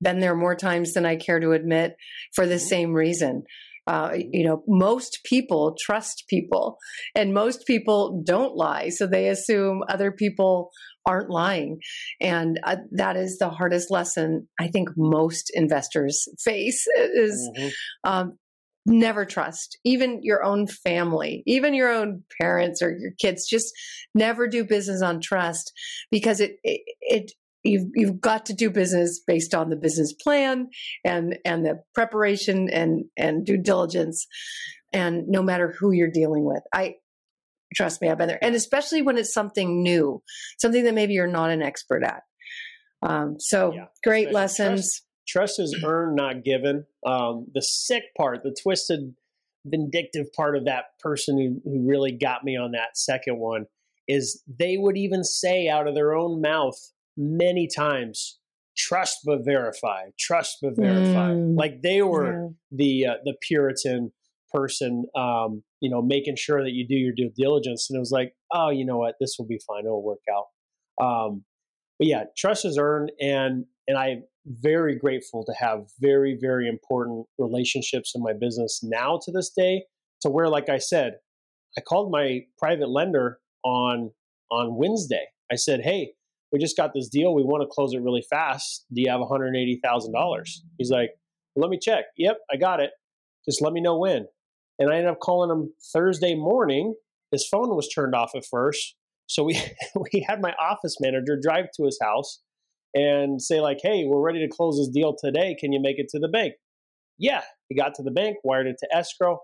been 0.00 0.20
there 0.20 0.36
more 0.36 0.54
times 0.54 0.92
than 0.92 1.04
I 1.06 1.16
care 1.16 1.40
to 1.40 1.52
admit 1.52 1.96
for 2.34 2.46
the 2.46 2.54
mm-hmm. 2.54 2.66
same 2.66 2.92
reason. 2.92 3.44
Uh, 3.86 4.16
you 4.16 4.44
know, 4.44 4.64
most 4.66 5.20
people 5.24 5.76
trust 5.80 6.24
people 6.28 6.76
and 7.14 7.32
most 7.32 7.66
people 7.66 8.20
don't 8.26 8.56
lie. 8.56 8.88
So 8.88 9.06
they 9.06 9.28
assume 9.28 9.82
other 9.88 10.10
people 10.10 10.70
aren't 11.06 11.30
lying. 11.30 11.78
And 12.20 12.58
uh, 12.64 12.76
that 12.92 13.16
is 13.16 13.38
the 13.38 13.48
hardest 13.48 13.90
lesson 13.92 14.48
I 14.58 14.68
think 14.68 14.88
most 14.96 15.52
investors 15.54 16.26
face 16.42 16.84
is 16.98 17.48
mm-hmm. 17.56 17.68
um, 18.02 18.38
never 18.86 19.24
trust. 19.24 19.78
Even 19.84 20.20
your 20.22 20.44
own 20.44 20.66
family 20.66 21.42
even 21.46 21.74
your 21.74 21.90
own 21.90 22.22
parents 22.40 22.82
or 22.82 22.96
your 22.96 23.12
kids 23.18 23.46
just 23.46 23.72
never 24.14 24.46
do 24.48 24.64
business 24.64 25.02
on 25.02 25.20
trust 25.20 25.72
because 26.10 26.40
it, 26.40 26.56
it, 26.62 26.80
it 27.00 27.32
you've 27.62 27.88
you've 27.94 28.20
got 28.20 28.46
to 28.46 28.54
do 28.54 28.70
business 28.70 29.20
based 29.26 29.54
on 29.54 29.70
the 29.70 29.76
business 29.76 30.12
plan 30.12 30.68
and 31.04 31.38
and 31.44 31.64
the 31.64 31.82
preparation 31.94 32.68
and 32.70 33.04
and 33.16 33.44
due 33.44 33.56
diligence 33.56 34.26
and 34.92 35.26
no 35.28 35.42
matter 35.42 35.74
who 35.78 35.92
you're 35.92 36.10
dealing 36.10 36.44
with. 36.44 36.62
I 36.72 36.96
trust 37.74 38.00
me 38.00 38.08
i've 38.08 38.18
been 38.18 38.28
there. 38.28 38.42
And 38.42 38.54
especially 38.54 39.02
when 39.02 39.18
it's 39.18 39.34
something 39.34 39.82
new 39.82 40.22
something 40.58 40.84
that 40.84 40.94
maybe 40.94 41.14
you're 41.14 41.26
not 41.26 41.50
an 41.50 41.62
expert 41.62 42.02
at. 42.04 42.22
Um, 43.02 43.36
so 43.38 43.72
yeah, 43.72 43.86
great 44.02 44.32
lessons 44.32 45.02
trust, 45.26 45.58
is 45.58 45.76
earned 45.84 46.16
not 46.16 46.44
given. 46.44 46.86
Um, 47.04 47.46
the 47.54 47.62
sick 47.62 48.04
part 48.16 48.42
the 48.42 48.56
twisted 48.60 49.14
vindictive 49.64 50.32
part 50.32 50.56
of 50.56 50.64
that 50.64 50.98
person 51.00 51.38
who, 51.38 51.70
who 51.70 51.88
really 51.88 52.12
got 52.12 52.44
me 52.44 52.56
on 52.56 52.72
that 52.72 52.96
second 52.96 53.38
one 53.38 53.66
is 54.08 54.42
they 54.46 54.76
would 54.76 54.96
even 54.96 55.24
say 55.24 55.68
out 55.68 55.88
of 55.88 55.94
their 55.94 56.14
own 56.14 56.40
mouth 56.40 56.78
many 57.16 57.66
times 57.66 58.38
trust 58.76 59.20
but 59.24 59.44
verify 59.44 60.04
trust 60.18 60.58
but 60.62 60.76
verify. 60.76 61.30
Mm. 61.30 61.56
like 61.56 61.80
they 61.82 62.02
were 62.02 62.42
yeah. 62.42 62.48
the 62.70 63.06
uh, 63.06 63.14
the 63.24 63.34
puritan 63.40 64.12
person 64.52 65.06
um 65.16 65.62
you 65.80 65.90
know 65.90 66.02
making 66.02 66.36
sure 66.36 66.62
that 66.62 66.72
you 66.72 66.86
do 66.86 66.94
your 66.94 67.14
due 67.16 67.32
diligence 67.36 67.88
and 67.88 67.96
it 67.96 68.00
was 68.00 68.12
like 68.12 68.34
oh 68.52 68.70
you 68.70 68.84
know 68.84 68.98
what? 68.98 69.14
This 69.18 69.36
will 69.38 69.46
be 69.46 69.58
fine. 69.66 69.84
It'll 69.84 70.04
work 70.04 70.20
out. 70.30 71.04
Um 71.04 71.44
but 71.98 72.06
yeah 72.06 72.24
trust 72.36 72.64
is 72.64 72.78
earned 72.78 73.12
and 73.20 73.64
and 73.88 73.96
i'm 73.96 74.22
very 74.46 74.96
grateful 74.96 75.44
to 75.44 75.52
have 75.58 75.80
very 76.00 76.36
very 76.40 76.68
important 76.68 77.26
relationships 77.38 78.12
in 78.14 78.22
my 78.22 78.32
business 78.32 78.80
now 78.82 79.18
to 79.22 79.32
this 79.32 79.50
day 79.50 79.82
to 80.20 80.30
where 80.30 80.48
like 80.48 80.68
i 80.68 80.78
said 80.78 81.16
i 81.76 81.80
called 81.80 82.10
my 82.10 82.40
private 82.58 82.88
lender 82.88 83.38
on 83.64 84.10
on 84.50 84.76
wednesday 84.76 85.26
i 85.50 85.56
said 85.56 85.80
hey 85.80 86.12
we 86.52 86.58
just 86.58 86.76
got 86.76 86.92
this 86.94 87.08
deal. 87.08 87.34
We 87.34 87.42
want 87.42 87.62
to 87.62 87.66
close 87.66 87.92
it 87.92 88.02
really 88.02 88.24
fast. 88.28 88.86
Do 88.92 89.02
you 89.02 89.10
have 89.10 89.20
$180,000? 89.20 90.48
He's 90.78 90.90
like, 90.90 91.10
well, 91.54 91.62
let 91.62 91.70
me 91.70 91.78
check. 91.80 92.06
Yep, 92.16 92.38
I 92.52 92.56
got 92.56 92.80
it. 92.80 92.90
Just 93.44 93.62
let 93.62 93.72
me 93.72 93.80
know 93.80 93.98
when. 93.98 94.26
And 94.78 94.90
I 94.90 94.96
ended 94.96 95.10
up 95.10 95.20
calling 95.20 95.50
him 95.50 95.72
Thursday 95.92 96.34
morning. 96.34 96.94
His 97.32 97.46
phone 97.46 97.74
was 97.74 97.88
turned 97.88 98.14
off 98.14 98.32
at 98.34 98.44
first. 98.44 98.94
So 99.26 99.42
we, 99.42 99.60
we 100.12 100.24
had 100.26 100.40
my 100.40 100.52
office 100.52 100.96
manager 101.00 101.38
drive 101.40 101.66
to 101.76 101.84
his 101.84 101.98
house 102.00 102.40
and 102.96 103.40
say 103.40 103.60
like, 103.60 103.78
hey, 103.82 104.04
we're 104.06 104.20
ready 104.20 104.40
to 104.40 104.48
close 104.48 104.78
this 104.78 104.88
deal 104.88 105.14
today. 105.16 105.54
Can 105.60 105.72
you 105.72 105.80
make 105.80 105.98
it 105.98 106.08
to 106.10 106.18
the 106.18 106.28
bank? 106.28 106.54
Yeah, 107.18 107.42
he 107.68 107.76
got 107.76 107.94
to 107.94 108.02
the 108.02 108.10
bank, 108.10 108.38
wired 108.42 108.66
it 108.66 108.76
to 108.80 108.88
escrow. 108.96 109.38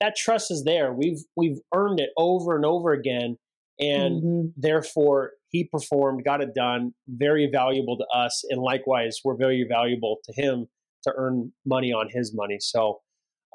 That 0.00 0.16
trust 0.16 0.50
is 0.50 0.64
there. 0.64 0.92
We've 0.92 1.20
we've 1.36 1.58
earned 1.74 2.00
it 2.00 2.10
over 2.16 2.54
and 2.56 2.64
over 2.64 2.92
again 2.92 3.36
and 3.78 4.22
mm-hmm. 4.22 4.48
therefore 4.56 5.32
he 5.48 5.64
performed, 5.64 6.24
got 6.24 6.40
it 6.40 6.54
done, 6.54 6.94
very 7.08 7.48
valuable 7.52 7.98
to 7.98 8.06
us, 8.16 8.42
and 8.48 8.62
likewise 8.62 9.20
we're 9.24 9.36
very 9.36 9.66
valuable 9.68 10.18
to 10.24 10.32
him 10.40 10.66
to 11.02 11.12
earn 11.16 11.52
money 11.66 11.92
on 11.92 12.08
his 12.10 12.32
money. 12.34 12.58
So, 12.60 13.00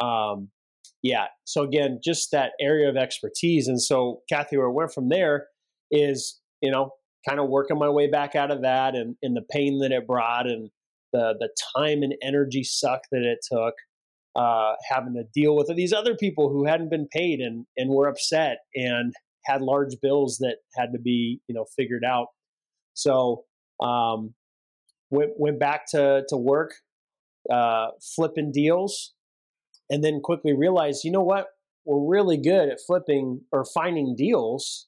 um, 0.02 0.50
yeah. 1.02 1.28
So 1.46 1.64
again, 1.64 2.00
just 2.04 2.32
that 2.32 2.52
area 2.60 2.90
of 2.90 2.98
expertise, 2.98 3.68
and 3.68 3.82
so 3.82 4.22
Kathy, 4.30 4.58
where 4.58 4.68
I 4.68 4.72
went 4.72 4.94
from 4.94 5.10
there 5.10 5.48
is 5.90 6.40
you 6.62 6.72
know 6.72 6.92
kind 7.28 7.40
of 7.40 7.50
working 7.50 7.78
my 7.78 7.90
way 7.90 8.10
back 8.10 8.36
out 8.36 8.52
of 8.52 8.62
that, 8.62 8.96
and, 8.96 9.16
and 9.22 9.36
the 9.36 9.46
pain 9.50 9.80
that 9.80 9.92
it 9.92 10.08
brought, 10.08 10.48
and 10.48 10.70
the 11.14 11.36
the 11.40 11.50
time 11.76 12.04
and 12.04 12.16
energy 12.22 12.64
suck 12.64 13.02
that 13.12 13.24
it 13.24 13.40
took. 13.50 13.74
Uh, 14.36 14.76
having 14.88 15.16
to 15.16 15.24
deal 15.34 15.56
with 15.56 15.68
these 15.76 15.92
other 15.92 16.16
people 16.16 16.48
who 16.50 16.64
hadn't 16.64 16.92
been 16.92 17.08
paid 17.08 17.40
and 17.40 17.66
and 17.76 17.90
were 17.90 18.08
upset 18.08 18.60
and 18.76 19.12
had 19.46 19.64
large 19.64 19.96
bills 20.00 20.38
that 20.38 20.58
had 20.76 20.92
to 20.94 21.00
be 21.00 21.42
you 21.48 21.56
know 21.56 21.66
figured 21.76 22.04
out. 22.06 22.28
So 22.94 23.46
um, 23.80 24.36
went 25.10 25.32
went 25.38 25.60
back 25.60 25.88
to 25.92 26.24
to 26.30 26.38
work, 26.38 26.76
uh, 27.52 27.88
flipping 28.16 28.52
deals, 28.52 29.14
and 29.90 30.04
then 30.04 30.20
quickly 30.22 30.54
realized 30.54 31.04
you 31.04 31.12
know 31.12 31.24
what 31.24 31.48
we're 31.86 32.16
really 32.16 32.38
good 32.38 32.70
at 32.70 32.80
flipping 32.86 33.42
or 33.52 33.66
finding 33.66 34.16
deals, 34.16 34.88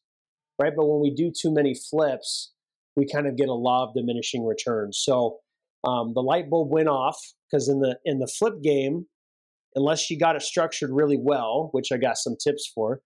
right? 0.60 0.74
But 0.76 0.88
when 0.88 1.02
we 1.02 1.14
do 1.14 1.32
too 1.32 1.52
many 1.52 1.74
flips, 1.74 2.52
we 2.96 3.08
kind 3.08 3.28
of 3.28 3.38
get 3.38 3.50
a 3.50 3.54
law 3.54 3.88
of 3.88 3.94
diminishing 3.94 4.46
returns. 4.46 5.02
So 5.02 5.38
um, 5.84 6.14
the 6.14 6.22
light 6.22 6.50
bulb 6.50 6.72
went 6.72 6.90
off 6.90 7.18
because 7.50 7.70
in 7.70 7.80
the 7.80 7.98
in 8.06 8.20
the 8.20 8.28
flip 8.28 8.62
game, 8.62 9.06
unless 9.76 10.10
you 10.10 10.20
got 10.20 10.36
it 10.36 10.42
structured 10.42 10.90
really 10.92 11.18
well, 11.20 11.70
which 11.72 11.92
I 11.92 11.98
got 11.98 12.18
some 12.18 12.36
tips 12.44 12.70
for, 12.74 13.02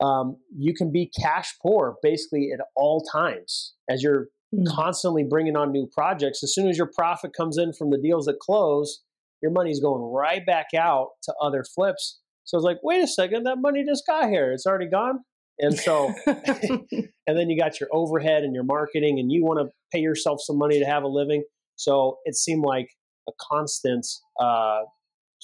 um, 0.00 0.36
you 0.56 0.74
can 0.74 0.92
be 0.92 1.10
cash 1.20 1.54
poor 1.62 1.96
basically 2.02 2.50
at 2.52 2.64
all 2.76 3.02
times 3.12 3.74
as 3.88 4.02
you're 4.02 4.28
mm. 4.54 4.66
constantly 4.68 5.24
bringing 5.24 5.56
on 5.56 5.72
new 5.72 5.88
projects. 5.92 6.42
As 6.42 6.52
soon 6.54 6.68
as 6.68 6.76
your 6.76 6.90
profit 6.94 7.32
comes 7.34 7.56
in 7.56 7.72
from 7.72 7.90
the 7.90 7.98
deals 7.98 8.26
that 8.26 8.38
close, 8.40 9.02
your 9.42 9.52
money's 9.52 9.80
going 9.80 10.02
right 10.02 10.44
back 10.44 10.68
out 10.76 11.10
to 11.22 11.34
other 11.40 11.64
flips. 11.74 12.20
So 12.44 12.58
it's 12.58 12.64
like, 12.64 12.78
wait 12.82 13.02
a 13.02 13.06
second, 13.06 13.44
that 13.44 13.56
money 13.58 13.84
just 13.86 14.06
got 14.06 14.28
here. 14.28 14.52
It's 14.52 14.66
already 14.66 14.90
gone. 14.90 15.20
And 15.58 15.78
so, 15.78 16.12
and 16.26 17.38
then 17.38 17.48
you 17.48 17.58
got 17.58 17.78
your 17.78 17.88
overhead 17.92 18.42
and 18.42 18.54
your 18.54 18.64
marketing, 18.64 19.18
and 19.18 19.30
you 19.30 19.44
want 19.44 19.60
to 19.60 19.72
pay 19.92 20.00
yourself 20.00 20.40
some 20.42 20.58
money 20.58 20.78
to 20.80 20.84
have 20.84 21.02
a 21.04 21.08
living. 21.08 21.44
So 21.76 22.18
it 22.24 22.34
seemed 22.34 22.64
like 22.64 22.88
a 23.28 23.32
constant 23.40 24.06
uh, 24.40 24.80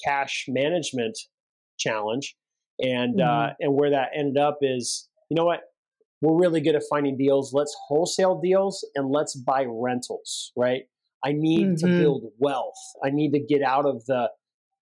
cash 0.05 0.45
management 0.47 1.17
challenge. 1.79 2.35
And 2.79 3.21
uh, 3.21 3.25
mm-hmm. 3.25 3.51
uh, 3.51 3.53
and 3.59 3.73
where 3.73 3.91
that 3.91 4.09
ended 4.15 4.37
up 4.37 4.59
is, 4.61 5.07
you 5.29 5.35
know 5.35 5.45
what? 5.45 5.61
We're 6.21 6.39
really 6.39 6.61
good 6.61 6.75
at 6.75 6.83
finding 6.89 7.17
deals. 7.17 7.51
Let's 7.53 7.75
wholesale 7.87 8.39
deals 8.39 8.85
and 8.95 9.09
let's 9.09 9.35
buy 9.35 9.65
rentals, 9.67 10.51
right? 10.55 10.83
I 11.23 11.33
need 11.33 11.67
mm-hmm. 11.67 11.87
to 11.87 11.99
build 11.99 12.23
wealth. 12.37 12.75
I 13.03 13.09
need 13.11 13.31
to 13.31 13.39
get 13.39 13.61
out 13.61 13.85
of 13.85 14.05
the 14.05 14.29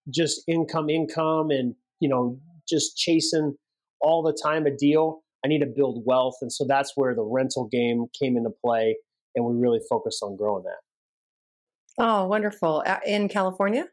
just 0.09 0.41
income, 0.47 0.89
income, 0.89 1.49
and 1.49 1.75
you 1.99 2.09
know, 2.09 2.39
just 2.67 2.97
chasing 2.97 3.55
all 4.01 4.23
the 4.23 4.37
time 4.43 4.65
a 4.65 4.71
deal. 4.75 5.21
I 5.43 5.47
need 5.47 5.59
to 5.59 5.65
build 5.65 6.03
wealth, 6.05 6.35
and 6.41 6.51
so 6.51 6.65
that's 6.67 6.93
where 6.95 7.15
the 7.15 7.23
rental 7.23 7.67
game 7.71 8.07
came 8.19 8.35
into 8.35 8.49
play, 8.49 8.97
and 9.35 9.45
we 9.45 9.55
really 9.55 9.79
focused 9.89 10.21
on 10.21 10.35
growing 10.35 10.63
that. 10.63 12.03
Oh, 12.03 12.25
wonderful! 12.27 12.83
In 13.05 13.29
California. 13.29 13.87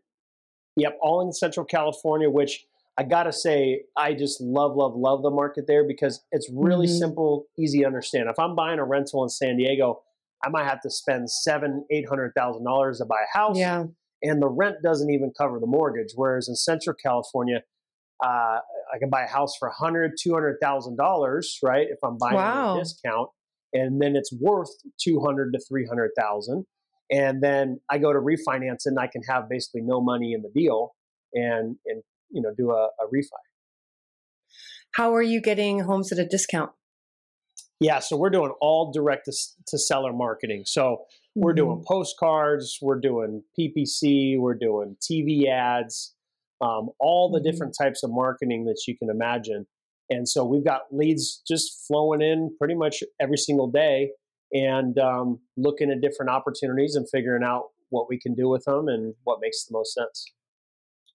Yep, 0.76 0.98
all 1.00 1.26
in 1.26 1.32
Central 1.32 1.64
California, 1.64 2.28
which 2.28 2.66
I 2.98 3.02
gotta 3.02 3.32
say, 3.32 3.82
I 3.96 4.14
just 4.14 4.40
love, 4.40 4.74
love, 4.74 4.94
love 4.96 5.22
the 5.22 5.30
market 5.30 5.66
there 5.66 5.86
because 5.86 6.22
it's 6.32 6.50
really 6.52 6.86
mm-hmm. 6.86 6.98
simple, 6.98 7.46
easy 7.58 7.80
to 7.80 7.86
understand. 7.86 8.28
If 8.28 8.38
I'm 8.38 8.54
buying 8.54 8.78
a 8.78 8.84
rental 8.84 9.22
in 9.22 9.28
San 9.28 9.56
Diego, 9.56 10.02
I 10.44 10.48
might 10.48 10.64
have 10.64 10.80
to 10.82 10.90
spend 10.90 11.30
seven, 11.30 11.84
eight 11.90 12.08
hundred 12.08 12.32
thousand 12.34 12.64
dollars 12.64 12.98
to 12.98 13.04
buy 13.04 13.22
a 13.22 13.38
house. 13.38 13.58
Yeah. 13.58 13.84
And 14.22 14.40
the 14.40 14.48
rent 14.48 14.76
doesn't 14.82 15.10
even 15.10 15.32
cover 15.36 15.60
the 15.60 15.66
mortgage. 15.66 16.12
Whereas 16.14 16.48
in 16.48 16.56
Central 16.56 16.96
California, 17.00 17.62
uh, 18.24 18.60
I 18.94 18.98
can 18.98 19.10
buy 19.10 19.24
a 19.24 19.28
house 19.28 19.56
for 19.58 19.68
a 19.68 19.74
hundred, 19.74 20.12
two 20.20 20.32
hundred 20.32 20.58
thousand 20.62 20.96
dollars, 20.96 21.58
right? 21.62 21.86
If 21.88 21.98
I'm 22.04 22.18
buying 22.18 22.36
wow. 22.36 22.74
at 22.74 22.76
a 22.76 22.80
discount, 22.80 23.30
and 23.72 24.00
then 24.00 24.16
it's 24.16 24.32
worth 24.40 24.70
two 25.00 25.20
hundred 25.20 25.52
to 25.52 25.60
three 25.68 25.86
hundred 25.86 26.10
thousand. 26.18 26.66
And 27.10 27.42
then 27.42 27.80
I 27.90 27.98
go 27.98 28.12
to 28.12 28.18
refinance 28.18 28.84
and 28.84 28.98
I 28.98 29.06
can 29.06 29.22
have 29.28 29.48
basically 29.48 29.82
no 29.82 30.00
money 30.00 30.32
in 30.32 30.42
the 30.42 30.50
deal 30.54 30.94
and 31.32 31.76
and 31.86 32.02
you 32.30 32.42
know 32.42 32.50
do 32.56 32.70
a, 32.70 32.86
a 33.00 33.06
refi. 33.14 33.28
How 34.94 35.14
are 35.14 35.22
you 35.22 35.40
getting 35.40 35.80
homes 35.80 36.10
at 36.10 36.18
a 36.18 36.24
discount? 36.24 36.72
Yeah, 37.78 37.98
so 37.98 38.16
we're 38.16 38.30
doing 38.30 38.52
all 38.60 38.90
direct 38.90 39.26
to, 39.26 39.32
to 39.66 39.78
seller 39.78 40.12
marketing. 40.12 40.62
So 40.64 41.04
we're 41.34 41.52
mm-hmm. 41.52 41.56
doing 41.56 41.84
postcards, 41.86 42.78
we're 42.80 43.00
doing 43.00 43.42
PPC, 43.58 44.38
we're 44.38 44.54
doing 44.54 44.96
TV 45.00 45.46
ads, 45.48 46.14
um, 46.60 46.88
all 46.98 47.30
the 47.30 47.38
mm-hmm. 47.38 47.50
different 47.50 47.74
types 47.80 48.02
of 48.02 48.10
marketing 48.10 48.64
that 48.64 48.82
you 48.86 48.96
can 48.96 49.10
imagine. 49.10 49.66
And 50.08 50.28
so 50.28 50.44
we've 50.44 50.64
got 50.64 50.82
leads 50.92 51.42
just 51.46 51.84
flowing 51.86 52.22
in 52.22 52.54
pretty 52.58 52.74
much 52.74 53.02
every 53.20 53.38
single 53.38 53.70
day 53.70 54.10
and 54.52 54.98
um, 54.98 55.40
looking 55.56 55.90
at 55.90 56.00
different 56.00 56.30
opportunities 56.30 56.94
and 56.94 57.06
figuring 57.10 57.42
out 57.42 57.64
what 57.90 58.08
we 58.08 58.18
can 58.18 58.34
do 58.34 58.48
with 58.48 58.64
them 58.64 58.88
and 58.88 59.14
what 59.24 59.38
makes 59.40 59.64
the 59.64 59.72
most 59.72 59.94
sense. 59.94 60.24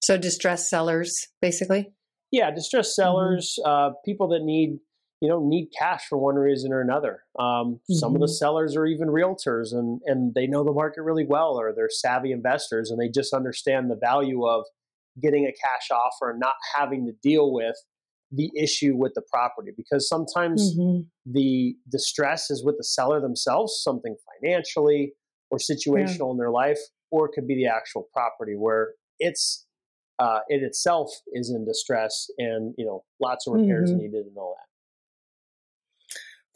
So 0.02 0.18
distressed 0.18 0.70
sellers, 0.70 1.28
basically. 1.42 1.94
Yeah, 2.32 2.52
distressed 2.52 2.98
mm-hmm. 2.98 3.10
sellers, 3.10 3.60
mm-hmm. 3.60 3.70
uh, 3.70 3.94
people 4.06 4.30
that 4.30 4.44
need 4.44 4.80
you 5.22 5.30
know 5.30 5.40
need 5.48 5.70
cash 5.78 6.06
for 6.10 6.18
one 6.18 6.36
reason 6.36 6.74
or 6.74 6.82
another. 6.82 7.24
Um, 7.40 7.46
mm-hmm. 7.46 7.94
Some 7.94 8.16
of 8.16 8.22
the 8.22 8.26
mm-hmm. 8.26 8.34
sellers 8.34 8.76
are 8.76 8.86
even 8.86 9.08
realtors, 9.08 9.72
and 9.72 10.02
and 10.06 10.34
they 10.34 10.48
know 10.48 10.64
the 10.64 10.74
market 10.74 11.04
really 11.04 11.26
well, 11.26 11.60
or 11.60 11.72
they're 11.74 11.90
savvy 11.90 12.32
investors, 12.32 12.90
and 12.90 13.00
they 13.00 13.08
just 13.08 13.34
understand 13.34 13.90
the 13.90 13.96
value 13.96 14.46
of 14.46 14.66
getting 15.22 15.46
a 15.46 15.52
cash 15.52 15.90
offer 15.92 16.32
and 16.32 16.40
not 16.40 16.54
having 16.76 17.06
to 17.06 17.14
deal 17.22 17.54
with 17.54 17.76
the 18.32 18.50
issue 18.56 18.96
with 18.96 19.14
the 19.14 19.22
property 19.32 19.72
because 19.76 20.08
sometimes 20.08 20.74
mm-hmm. 20.74 21.02
the 21.26 21.76
distress 21.92 22.50
is 22.50 22.64
with 22.64 22.78
the 22.78 22.84
seller 22.84 23.20
themselves 23.20 23.82
something 23.84 24.16
financially 24.42 25.14
or 25.50 25.58
situational 25.58 26.28
yeah. 26.28 26.32
in 26.32 26.38
their 26.38 26.52
life 26.52 26.80
or 27.12 27.26
it 27.26 27.32
could 27.34 27.46
be 27.46 27.56
the 27.56 27.68
actual 27.68 28.08
property 28.14 28.54
where 28.56 28.94
it's 29.20 29.66
uh, 30.20 30.40
it 30.48 30.64
itself 30.64 31.10
is 31.34 31.50
in 31.50 31.66
distress 31.66 32.28
and 32.38 32.74
you 32.78 32.86
know 32.86 33.04
lots 33.22 33.48
of 33.48 33.54
repairs 33.54 33.90
mm-hmm. 33.90 34.00
needed 34.00 34.26
and 34.26 34.38
all 34.38 34.56
that 34.58 34.68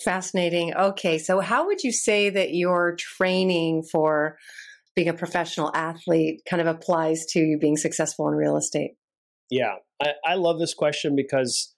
Fascinating. 0.06 0.76
Okay, 0.76 1.18
so 1.18 1.40
how 1.40 1.66
would 1.66 1.84
you 1.84 1.92
say 1.92 2.30
that 2.30 2.54
your 2.54 2.96
training 2.96 3.82
for 3.92 4.38
being 4.96 5.10
a 5.10 5.14
professional 5.14 5.72
athlete 5.74 6.42
kind 6.50 6.62
of 6.62 6.68
applies 6.68 7.26
to 7.26 7.40
you 7.40 7.58
being 7.60 7.78
successful 7.78 8.28
in 8.28 8.36
real 8.36 8.58
estate? 8.58 8.92
Yeah, 9.50 9.76
I, 10.02 10.14
I 10.26 10.36
love 10.36 10.60
this 10.60 10.74
question 10.74 11.16
because 11.16 11.74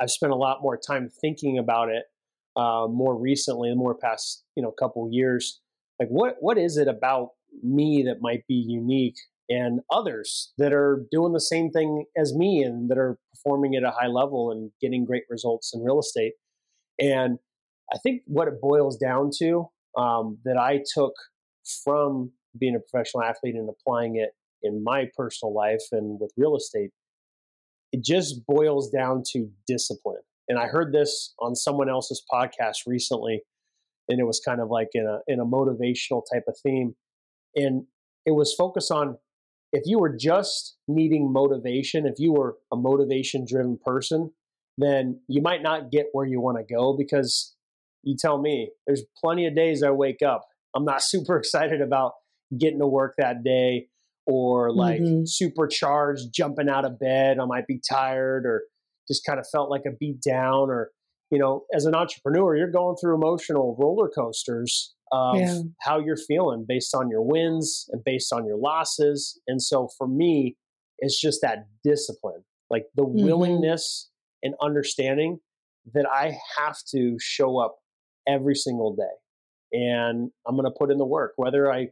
I've 0.00 0.10
spent 0.10 0.32
a 0.32 0.36
lot 0.36 0.62
more 0.62 0.76
time 0.76 1.08
thinking 1.08 1.58
about 1.58 1.88
it 1.90 2.04
uh, 2.56 2.86
more 2.88 3.16
recently, 3.16 3.70
the 3.70 3.76
more 3.76 3.94
past 3.94 4.44
you 4.56 4.62
know 4.62 4.72
couple 4.72 5.08
years. 5.10 5.60
Like, 6.00 6.08
what 6.08 6.36
what 6.40 6.58
is 6.58 6.76
it 6.76 6.88
about 6.88 7.30
me 7.62 8.04
that 8.06 8.16
might 8.20 8.46
be 8.48 8.54
unique 8.54 9.16
and 9.48 9.80
others 9.90 10.52
that 10.58 10.72
are 10.72 11.04
doing 11.10 11.32
the 11.32 11.40
same 11.40 11.70
thing 11.70 12.06
as 12.16 12.34
me 12.34 12.62
and 12.62 12.90
that 12.90 12.98
are 12.98 13.18
performing 13.34 13.76
at 13.76 13.84
a 13.84 13.90
high 13.90 14.06
level 14.06 14.50
and 14.50 14.70
getting 14.80 15.04
great 15.04 15.24
results 15.28 15.72
in 15.74 15.82
real 15.82 16.00
estate? 16.00 16.32
And 16.98 17.38
I 17.92 17.98
think 18.02 18.22
what 18.26 18.48
it 18.48 18.60
boils 18.60 18.96
down 18.96 19.30
to 19.38 19.68
um, 19.96 20.38
that 20.44 20.56
I 20.56 20.80
took 20.94 21.12
from 21.84 22.32
being 22.58 22.76
a 22.76 22.80
professional 22.80 23.22
athlete 23.22 23.54
and 23.54 23.68
applying 23.68 24.16
it 24.16 24.30
in 24.62 24.82
my 24.84 25.08
personal 25.16 25.54
life 25.54 25.82
and 25.92 26.20
with 26.20 26.32
real 26.36 26.56
estate, 26.56 26.90
it 27.92 28.02
just 28.02 28.46
boils 28.46 28.90
down 28.90 29.22
to 29.32 29.50
discipline. 29.66 30.22
And 30.48 30.58
I 30.58 30.66
heard 30.66 30.92
this 30.92 31.34
on 31.38 31.54
someone 31.54 31.88
else's 31.88 32.22
podcast 32.32 32.78
recently, 32.86 33.42
and 34.08 34.20
it 34.20 34.24
was 34.24 34.40
kind 34.40 34.60
of 34.60 34.68
like 34.68 34.88
in 34.94 35.06
a 35.06 35.20
in 35.26 35.40
a 35.40 35.46
motivational 35.46 36.22
type 36.32 36.44
of 36.48 36.56
theme, 36.62 36.94
and 37.54 37.86
it 38.26 38.32
was 38.32 38.54
focused 38.54 38.90
on 38.90 39.18
if 39.72 39.82
you 39.86 39.98
were 39.98 40.14
just 40.14 40.76
needing 40.86 41.32
motivation, 41.32 42.06
if 42.06 42.18
you 42.18 42.32
were 42.32 42.56
a 42.72 42.76
motivation 42.76 43.46
driven 43.48 43.78
person, 43.82 44.30
then 44.76 45.20
you 45.28 45.40
might 45.40 45.62
not 45.62 45.90
get 45.90 46.06
where 46.12 46.26
you 46.26 46.40
want 46.40 46.58
to 46.58 46.74
go 46.74 46.94
because 46.96 47.54
you 48.02 48.16
tell 48.18 48.40
me. 48.40 48.70
There's 48.86 49.04
plenty 49.22 49.46
of 49.46 49.54
days 49.54 49.82
I 49.82 49.90
wake 49.90 50.22
up. 50.22 50.42
I'm 50.74 50.84
not 50.84 51.02
super 51.02 51.36
excited 51.36 51.80
about 51.80 52.12
getting 52.58 52.80
to 52.80 52.86
work 52.86 53.14
that 53.18 53.42
day 53.44 53.88
or 54.26 54.72
like 54.72 55.00
mm-hmm. 55.00 55.24
supercharged 55.24 56.32
jumping 56.32 56.68
out 56.68 56.84
of 56.84 56.98
bed. 56.98 57.38
I 57.40 57.44
might 57.44 57.66
be 57.66 57.80
tired 57.88 58.46
or 58.46 58.62
just 59.08 59.24
kind 59.26 59.40
of 59.40 59.46
felt 59.50 59.70
like 59.70 59.82
a 59.86 59.90
beat 59.90 60.20
down 60.20 60.70
or 60.70 60.90
you 61.32 61.38
know, 61.38 61.64
as 61.74 61.86
an 61.86 61.94
entrepreneur, 61.94 62.54
you're 62.54 62.70
going 62.70 62.94
through 63.00 63.14
emotional 63.14 63.74
roller 63.80 64.10
coasters 64.10 64.94
of 65.12 65.36
yeah. 65.36 65.60
how 65.80 65.98
you're 65.98 66.16
feeling 66.16 66.66
based 66.68 66.94
on 66.94 67.08
your 67.08 67.22
wins 67.22 67.88
and 67.90 68.04
based 68.04 68.34
on 68.34 68.44
your 68.44 68.58
losses. 68.58 69.40
And 69.46 69.60
so 69.60 69.88
for 69.96 70.06
me, 70.06 70.56
it's 70.98 71.18
just 71.18 71.40
that 71.40 71.68
discipline, 71.82 72.44
like 72.68 72.84
the 72.94 73.04
mm-hmm. 73.04 73.24
willingness 73.24 74.10
and 74.42 74.54
understanding 74.60 75.38
that 75.94 76.06
I 76.06 76.36
have 76.58 76.76
to 76.90 77.16
show 77.18 77.58
up 77.58 77.78
every 78.28 78.54
single 78.54 78.94
day. 78.94 79.02
And 79.72 80.30
I'm 80.46 80.54
going 80.54 80.70
to 80.70 80.78
put 80.78 80.90
in 80.90 80.98
the 80.98 81.06
work, 81.06 81.32
whether 81.36 81.72
I 81.72 81.88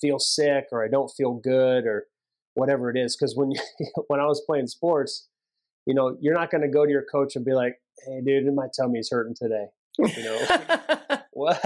feel 0.00 0.18
sick 0.18 0.66
or 0.72 0.84
I 0.84 0.88
don't 0.88 1.10
feel 1.16 1.34
good 1.34 1.84
or 1.86 2.06
whatever 2.54 2.90
it 2.90 2.96
is. 2.96 3.16
Because 3.16 3.34
when 3.36 3.52
when 4.08 4.20
I 4.20 4.26
was 4.26 4.42
playing 4.46 4.66
sports, 4.66 5.28
you 5.86 5.94
know, 5.94 6.16
you're 6.20 6.34
not 6.34 6.50
going 6.50 6.62
to 6.62 6.68
go 6.68 6.84
to 6.84 6.90
your 6.90 7.04
coach 7.10 7.36
and 7.36 7.44
be 7.44 7.54
like, 7.54 7.76
"Hey, 8.06 8.20
dude, 8.24 8.52
my 8.54 8.66
tummy's 8.78 9.08
hurting 9.10 9.34
today." 9.40 9.66
You 9.98 10.24
know, 10.24 11.18
what? 11.32 11.64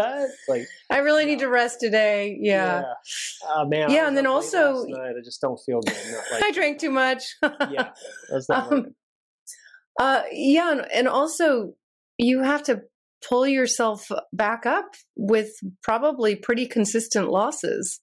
Like, 0.49 0.69
I 0.89 0.99
really 0.99 1.25
need 1.27 1.41
to 1.41 1.49
rest 1.49 1.81
today. 1.81 2.39
Yeah. 2.41 2.83
Yeah, 2.83 3.53
uh, 3.53 3.65
man. 3.65 3.91
Yeah, 3.91 4.07
and 4.07 4.17
then 4.17 4.27
also, 4.27 4.85
I 4.85 5.21
just 5.25 5.41
don't 5.41 5.59
feel 5.67 5.81
good. 5.81 5.97
Like, 6.33 6.45
I 6.45 6.53
drank 6.53 6.79
too 6.79 6.91
much. 6.91 7.25
yeah, 7.43 7.91
that's 8.31 8.49
not 8.49 8.73
um, 8.73 8.95
uh, 9.99 10.23
yeah, 10.33 10.73
and, 10.73 10.87
and 10.93 11.09
also 11.09 11.75
you 12.19 12.43
have 12.43 12.63
to 12.65 12.83
pull 13.29 13.47
yourself 13.47 14.09
back 14.33 14.65
up 14.65 14.95
with 15.17 15.51
probably 15.83 16.37
pretty 16.37 16.67
consistent 16.67 17.29
losses. 17.29 18.01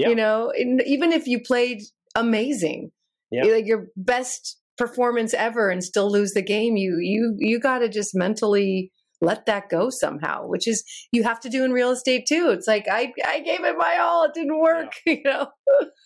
Yeah. 0.00 0.08
You 0.08 0.14
know, 0.14 0.50
even 0.56 1.12
if 1.12 1.26
you 1.26 1.40
played 1.40 1.82
amazing, 2.14 2.90
yeah. 3.30 3.44
like 3.44 3.66
your 3.66 3.88
best 3.96 4.56
performance 4.78 5.34
ever 5.34 5.68
and 5.68 5.84
still 5.84 6.10
lose 6.10 6.32
the 6.32 6.42
game, 6.42 6.78
you 6.78 6.96
you 7.00 7.34
you 7.38 7.60
got 7.60 7.80
to 7.80 7.88
just 7.90 8.14
mentally 8.14 8.92
let 9.20 9.44
that 9.44 9.68
go 9.68 9.90
somehow, 9.90 10.46
which 10.46 10.66
is 10.66 10.82
you 11.12 11.22
have 11.22 11.38
to 11.40 11.50
do 11.50 11.64
in 11.64 11.72
real 11.72 11.90
estate 11.90 12.24
too. 12.26 12.48
It's 12.50 12.66
like 12.66 12.86
I 12.90 13.12
I 13.26 13.40
gave 13.40 13.62
it 13.62 13.76
my 13.76 13.98
all, 14.00 14.24
it 14.24 14.32
didn't 14.32 14.58
work, 14.58 14.94
yeah. 15.04 15.12
you 15.16 15.22
know. 15.22 15.48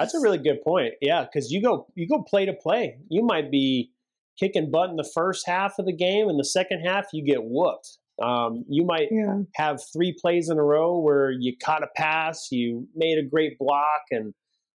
That's 0.00 0.14
a 0.14 0.20
really 0.20 0.38
good 0.38 0.60
point. 0.64 0.94
Yeah, 1.00 1.24
cuz 1.32 1.52
you 1.52 1.62
go 1.62 1.86
you 1.94 2.08
go 2.08 2.24
play 2.24 2.46
to 2.46 2.52
play. 2.52 2.98
You 3.08 3.24
might 3.24 3.48
be 3.48 3.92
kicking 4.40 4.72
butt 4.72 4.90
in 4.90 4.96
the 4.96 5.08
first 5.14 5.46
half 5.46 5.78
of 5.78 5.86
the 5.86 5.96
game 5.96 6.28
and 6.28 6.40
the 6.40 6.44
second 6.44 6.80
half 6.84 7.06
you 7.12 7.24
get 7.24 7.44
whooped 7.44 7.98
Um, 8.22 8.64
you 8.68 8.84
might 8.84 9.08
yeah. 9.10 9.40
have 9.54 9.80
three 9.92 10.16
plays 10.20 10.48
in 10.48 10.58
a 10.58 10.62
row 10.62 10.98
where 10.98 11.30
you 11.30 11.56
caught 11.62 11.82
a 11.82 11.88
pass, 11.96 12.48
you 12.52 12.86
made 12.94 13.18
a 13.18 13.22
great 13.22 13.58
block, 13.58 14.02
and 14.10 14.32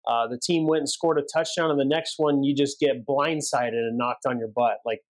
uh, 0.08 0.26
the 0.26 0.38
team 0.38 0.66
went 0.66 0.80
and 0.80 0.88
scored 0.88 1.18
a 1.18 1.22
touchdown. 1.32 1.70
And 1.70 1.78
the 1.78 1.84
next 1.84 2.14
one, 2.16 2.42
you 2.42 2.54
just 2.54 2.80
get 2.80 3.06
blindsided 3.06 3.74
and 3.74 3.96
knocked 3.96 4.26
on 4.26 4.38
your 4.38 4.48
butt. 4.48 4.78
Like 4.84 5.00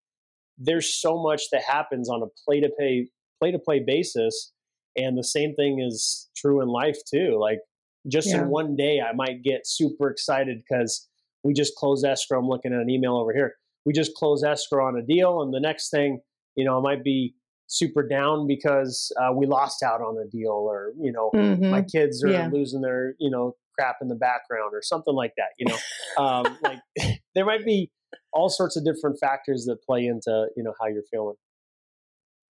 there's 0.59 0.95
so 0.95 1.21
much 1.23 1.45
that 1.53 1.63
happens 1.63 2.11
on 2.11 2.23
a 2.23 2.27
play 2.45 2.61
to 2.61 2.69
play 2.77 3.09
play 3.41 3.53
to 3.53 3.59
play 3.59 3.81
basis, 3.81 4.53
and 4.97 5.17
the 5.17 5.25
same 5.25 5.55
thing 5.55 5.81
is 5.81 6.29
true 6.37 6.61
in 6.61 6.69
life 6.69 6.99
too. 7.09 7.39
Like 7.41 7.61
just 8.09 8.29
yeah. 8.29 8.43
in 8.43 8.49
one 8.49 8.77
day, 8.77 9.01
I 9.01 9.15
might 9.15 9.43
get 9.43 9.67
super 9.67 10.11
excited 10.11 10.59
because 10.59 11.09
we 11.45 11.55
just 11.55 11.75
closed 11.77 12.05
escrow. 12.05 12.39
I'm 12.41 12.49
looking 12.49 12.75
at 12.75 12.81
an 12.81 12.91
email 12.91 13.17
over 13.17 13.33
here. 13.33 13.55
We 13.87 13.95
just 13.95 14.15
closed 14.15 14.45
escrow 14.45 14.87
on 14.87 14.99
a 14.99 15.03
deal, 15.03 15.41
and 15.41 15.55
the 15.55 15.61
next 15.61 15.89
thing, 15.89 16.21
you 16.57 16.67
know, 16.67 16.79
it 16.79 16.83
might 16.83 17.03
be 17.03 17.35
super 17.69 18.07
down 18.07 18.47
because 18.47 19.13
uh, 19.21 19.33
we 19.33 19.47
lost 19.47 19.83
out 19.83 20.01
on 20.01 20.17
a 20.19 20.29
deal, 20.29 20.51
or 20.51 20.93
you 21.01 21.13
know, 21.13 21.31
mm-hmm. 21.35 21.71
my 21.71 21.83
kids 21.83 22.25
are 22.25 22.31
yeah. 22.31 22.49
losing 22.53 22.81
their, 22.81 23.15
you 23.19 23.31
know, 23.31 23.55
crap 23.79 23.97
in 24.03 24.09
the 24.09 24.17
background, 24.17 24.73
or 24.75 24.83
something 24.83 25.15
like 25.15 25.33
that. 25.37 25.51
You 25.59 25.67
know, 25.67 26.25
um, 26.25 26.59
like 26.63 26.81
there 27.35 27.45
might 27.45 27.65
be 27.65 27.91
all 28.33 28.49
sorts 28.49 28.77
of 28.77 28.85
different 28.85 29.19
factors 29.21 29.65
that 29.67 29.83
play 29.85 30.07
into 30.07 30.49
you 30.57 30.63
know 30.63 30.75
how 30.81 30.89
you're 30.89 31.05
feeling. 31.11 31.37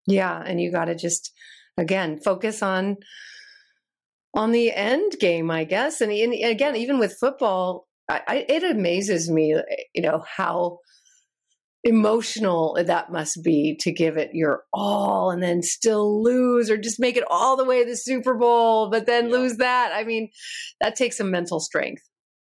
Yeah, 0.05 0.41
and 0.45 0.61
you 0.61 0.71
got 0.71 0.85
to 0.85 0.95
just 0.95 1.33
again 1.77 2.19
focus 2.19 2.63
on 2.63 2.97
on 4.33 4.51
the 4.51 4.71
end 4.71 5.13
game, 5.19 5.49
I 5.49 5.63
guess. 5.63 5.99
And, 5.99 6.11
and 6.11 6.33
again, 6.33 6.75
even 6.75 6.99
with 6.99 7.17
football, 7.19 7.87
I, 8.07 8.21
I, 8.27 8.45
it 8.47 8.63
amazes 8.63 9.29
me, 9.29 9.55
you 9.95 10.01
know, 10.01 10.23
how 10.27 10.79
emotional 11.83 12.77
that 12.85 13.11
must 13.11 13.43
be 13.43 13.77
to 13.79 13.91
give 13.91 14.17
it 14.17 14.31
your 14.33 14.63
all 14.73 15.31
and 15.31 15.41
then 15.41 15.61
still 15.61 16.21
lose 16.23 16.69
or 16.69 16.77
just 16.77 16.99
make 16.99 17.17
it 17.17 17.23
all 17.29 17.55
the 17.55 17.63
way 17.63 17.83
to 17.83 17.89
the 17.89 17.95
Super 17.95 18.35
Bowl, 18.35 18.89
but 18.89 19.05
then 19.05 19.25
yeah. 19.25 19.31
lose 19.31 19.57
that. 19.57 19.91
I 19.93 20.03
mean, 20.03 20.29
that 20.81 20.95
takes 20.95 21.17
some 21.17 21.31
mental 21.31 21.59
strength. 21.59 22.03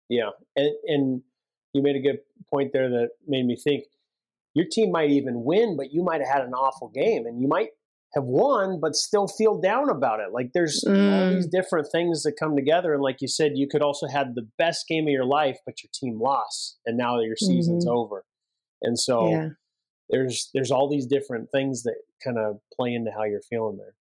Yeah. 0.10 0.30
And, 0.56 0.72
and 0.88 1.22
you 1.74 1.84
made 1.84 1.96
a 1.96 2.02
good 2.02 2.20
point 2.52 2.72
there 2.74 2.90
that 2.90 3.10
made 3.28 3.46
me 3.46 3.58
think 3.62 3.84
your 4.54 4.66
team 4.72 4.92
might 4.92 5.12
even 5.12 5.44
win, 5.44 5.78
but 5.78 5.92
you 5.92 6.04
might 6.04 6.22
have 6.22 6.34
had 6.34 6.46
an 6.46 6.54
awful 6.54 6.90
game 6.90 7.26
and 7.26 7.42
you 7.42 7.48
might 7.48 7.70
have 8.16 8.24
won 8.24 8.80
but 8.80 8.96
still 8.96 9.28
feel 9.28 9.60
down 9.60 9.90
about 9.90 10.22
it 10.22 10.32
like 10.32 10.52
there's 10.54 10.84
mm. 10.88 11.14
all 11.14 11.30
these 11.30 11.46
different 11.46 11.88
things 11.92 12.24
that 12.24 12.34
come 12.40 12.56
together 12.56 12.94
and 12.94 13.04
like 13.04 13.18
you 13.20 13.28
said 13.28 13.52
you 13.56 13.68
could 13.68 13.82
also 13.82 14.08
have 14.08 14.34
the 14.34 14.48
best 14.58 14.88
game 14.88 15.06
of 15.06 15.12
your 15.12 15.26
life 15.26 15.58
but 15.66 15.84
your 15.84 15.90
team 15.94 16.18
lost 16.20 16.78
and 16.86 16.98
now 16.98 17.20
your 17.20 17.36
season's 17.36 17.86
mm-hmm. 17.86 17.98
over 17.98 18.24
and 18.82 19.00
so 19.00 19.30
yeah. 19.30 19.50
there's 20.10 20.50
there's 20.54 20.72
all 20.72 20.90
these 20.90 21.06
different 21.06 21.50
things 21.52 21.84
that 21.84 21.96
kind 22.24 22.38
of 22.38 22.58
play 22.76 22.94
into 22.94 23.12
how 23.12 23.24
you're 23.24 23.42
feeling 23.50 23.78
there 23.78 23.94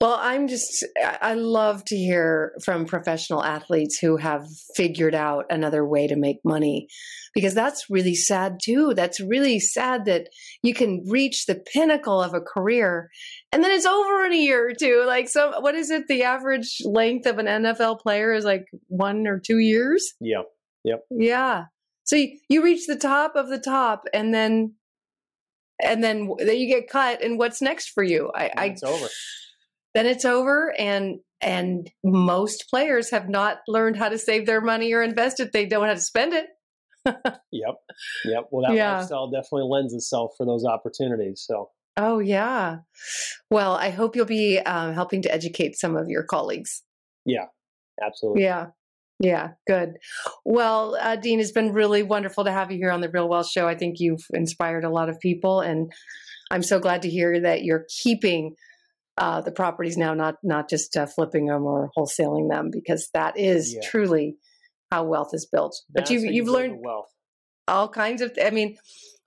well, 0.00 0.16
I'm 0.20 0.46
just, 0.46 0.86
I 1.02 1.34
love 1.34 1.84
to 1.86 1.96
hear 1.96 2.52
from 2.64 2.86
professional 2.86 3.42
athletes 3.42 3.98
who 3.98 4.16
have 4.16 4.46
figured 4.76 5.14
out 5.14 5.46
another 5.50 5.84
way 5.84 6.06
to 6.06 6.14
make 6.14 6.36
money 6.44 6.86
because 7.34 7.52
that's 7.52 7.90
really 7.90 8.14
sad 8.14 8.58
too. 8.62 8.94
That's 8.94 9.18
really 9.18 9.58
sad 9.58 10.04
that 10.04 10.28
you 10.62 10.72
can 10.72 11.04
reach 11.08 11.46
the 11.46 11.56
pinnacle 11.56 12.22
of 12.22 12.32
a 12.32 12.40
career 12.40 13.10
and 13.50 13.64
then 13.64 13.72
it's 13.72 13.86
over 13.86 14.24
in 14.24 14.32
a 14.32 14.36
year 14.36 14.68
or 14.68 14.72
two. 14.72 15.02
Like, 15.04 15.28
so 15.28 15.58
what 15.58 15.74
is 15.74 15.90
it? 15.90 16.06
The 16.06 16.22
average 16.22 16.78
length 16.84 17.26
of 17.26 17.38
an 17.38 17.46
NFL 17.46 17.98
player 17.98 18.32
is 18.32 18.44
like 18.44 18.66
one 18.86 19.26
or 19.26 19.40
two 19.44 19.58
years? 19.58 20.14
Yeah. 20.20 20.42
Yep. 20.84 21.06
Yeah. 21.10 21.64
So 22.08 22.16
you, 22.16 22.38
you 22.48 22.64
reach 22.64 22.86
the 22.86 22.96
top 22.96 23.36
of 23.36 23.50
the 23.50 23.58
top 23.58 24.04
and 24.14 24.32
then, 24.32 24.72
and 25.82 26.02
then, 26.02 26.30
then 26.38 26.56
you 26.56 26.66
get 26.66 26.88
cut. 26.88 27.22
And 27.22 27.38
what's 27.38 27.60
next 27.60 27.90
for 27.90 28.02
you? 28.02 28.32
I, 28.34 28.50
I, 28.56 28.64
it's 28.68 28.82
over. 28.82 29.06
then 29.94 30.06
it's 30.06 30.24
over 30.24 30.74
and 30.78 31.18
and 31.42 31.88
most 32.02 32.64
players 32.70 33.10
have 33.10 33.28
not 33.28 33.58
learned 33.68 33.96
how 33.96 34.08
to 34.08 34.16
save 34.18 34.46
their 34.46 34.62
money 34.62 34.92
or 34.94 35.02
invest 35.02 35.38
it. 35.38 35.52
They 35.52 35.66
don't 35.66 35.82
know 35.82 35.88
how 35.88 35.94
to 35.94 36.00
spend 36.00 36.32
it. 36.32 36.46
Yep. 37.52 37.74
Yep. 38.24 38.44
Well 38.50 38.66
that 38.66 38.74
yeah. 38.74 38.98
lifestyle 38.98 39.30
definitely 39.30 39.68
lends 39.70 39.92
itself 39.92 40.32
for 40.36 40.46
those 40.46 40.64
opportunities 40.64 41.44
so. 41.46 41.70
Oh 41.98 42.20
yeah. 42.20 42.78
Well 43.50 43.74
i 43.74 43.90
hope 43.90 44.16
you'll 44.16 44.24
be 44.24 44.58
um, 44.58 44.94
helping 44.94 45.20
to 45.22 45.32
educate 45.32 45.78
some 45.78 45.94
of 45.94 46.08
your 46.08 46.22
colleagues. 46.22 46.82
Yeah. 47.26 47.46
Absolutely. 48.02 48.44
Yeah 48.44 48.68
yeah, 49.20 49.50
good. 49.66 49.98
Well, 50.44 50.96
uh, 51.00 51.16
Dean, 51.16 51.40
it's 51.40 51.52
been 51.52 51.72
really 51.72 52.02
wonderful 52.02 52.44
to 52.44 52.52
have 52.52 52.70
you 52.70 52.78
here 52.78 52.90
on 52.90 53.00
the 53.00 53.10
Real 53.10 53.28
Wealth 53.28 53.50
Show. 53.50 53.66
I 53.66 53.74
think 53.74 53.96
you've 53.98 54.24
inspired 54.32 54.84
a 54.84 54.90
lot 54.90 55.08
of 55.08 55.18
people, 55.18 55.60
and 55.60 55.92
I'm 56.50 56.62
so 56.62 56.78
glad 56.78 57.02
to 57.02 57.10
hear 57.10 57.40
that 57.40 57.62
you're 57.64 57.84
keeping 58.02 58.54
uh, 59.16 59.40
the 59.40 59.50
properties 59.50 59.96
now, 59.96 60.14
not 60.14 60.36
not 60.44 60.70
just 60.70 60.96
uh, 60.96 61.06
flipping 61.06 61.46
them 61.46 61.64
or 61.64 61.90
wholesaling 61.96 62.48
them, 62.48 62.70
because 62.72 63.08
that 63.12 63.36
is 63.36 63.74
yeah. 63.74 63.80
truly 63.88 64.36
how 64.92 65.04
wealth 65.04 65.30
is 65.32 65.46
built. 65.50 65.74
That's 65.92 66.10
but 66.10 66.14
you've 66.14 66.32
you've 66.32 66.48
learned 66.48 66.78
wealth. 66.80 67.08
all 67.66 67.88
kinds 67.88 68.22
of. 68.22 68.32
I 68.42 68.50
mean, 68.50 68.76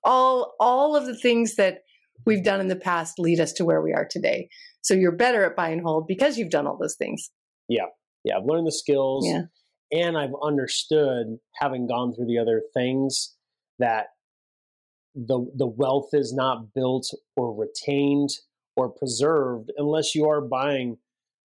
all 0.03 0.55
all 0.59 0.95
of 0.95 1.05
the 1.05 1.17
things 1.17 1.55
that 1.55 1.79
we've 2.25 2.43
done 2.43 2.61
in 2.61 2.69
the 2.69 2.77
past 2.77 3.19
lead 3.19 3.41
us 3.41 3.51
to 3.53 3.65
where 3.65 3.81
we 3.81 3.93
are 3.93 4.07
today. 4.09 4.47
So 4.81 4.93
you're 4.93 5.15
better 5.15 5.43
at 5.43 5.55
buy 5.55 5.69
and 5.69 5.81
hold 5.81 6.07
because 6.07 6.37
you've 6.37 6.49
done 6.49 6.65
all 6.65 6.77
those 6.79 6.95
things. 6.95 7.29
Yeah, 7.67 7.87
yeah. 8.23 8.37
I've 8.37 8.45
learned 8.45 8.67
the 8.67 8.71
skills, 8.71 9.27
yeah. 9.27 9.43
And 9.91 10.17
I've 10.17 10.35
understood, 10.41 11.37
having 11.55 11.87
gone 11.87 12.13
through 12.13 12.27
the 12.27 12.37
other 12.37 12.61
things, 12.73 13.35
that 13.79 14.07
the 15.15 15.45
the 15.55 15.67
wealth 15.67 16.09
is 16.13 16.33
not 16.33 16.73
built 16.73 17.13
or 17.35 17.53
retained 17.53 18.29
or 18.75 18.89
preserved 18.89 19.71
unless 19.77 20.15
you 20.15 20.27
are 20.29 20.41
buying 20.41 20.97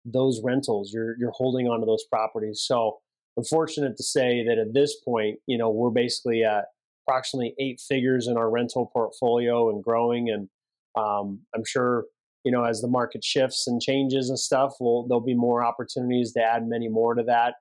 those 0.05 0.41
rentals. 0.43 0.91
You're 0.93 1.17
you're 1.17 1.31
holding 1.31 1.67
onto 1.67 1.85
those 1.85 2.03
properties. 2.03 2.61
So 2.61 2.99
I'm 3.37 3.43
fortunate 3.43 3.97
to 3.97 4.03
say 4.03 4.45
that 4.47 4.57
at 4.57 4.73
this 4.73 4.95
point, 5.03 5.39
you 5.47 5.57
know, 5.57 5.69
we're 5.69 5.89
basically 5.89 6.43
at 6.43 6.65
approximately 7.07 7.55
eight 7.59 7.79
figures 7.79 8.27
in 8.27 8.37
our 8.37 8.49
rental 8.49 8.87
portfolio 8.87 9.69
and 9.69 9.83
growing. 9.83 10.29
And 10.29 10.49
um, 10.95 11.41
I'm 11.53 11.65
sure, 11.65 12.05
you 12.43 12.51
know, 12.51 12.63
as 12.63 12.81
the 12.81 12.87
market 12.87 13.23
shifts 13.23 13.67
and 13.67 13.81
changes 13.81 14.29
and 14.29 14.39
stuff, 14.39 14.75
there'll 14.79 15.23
be 15.25 15.35
more 15.35 15.63
opportunities 15.63 16.31
to 16.33 16.41
add 16.41 16.67
many 16.67 16.87
more 16.87 17.13
to 17.13 17.23
that. 17.23 17.55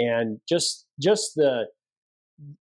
And 0.00 0.40
just 0.48 0.86
just 1.00 1.32
the 1.36 1.66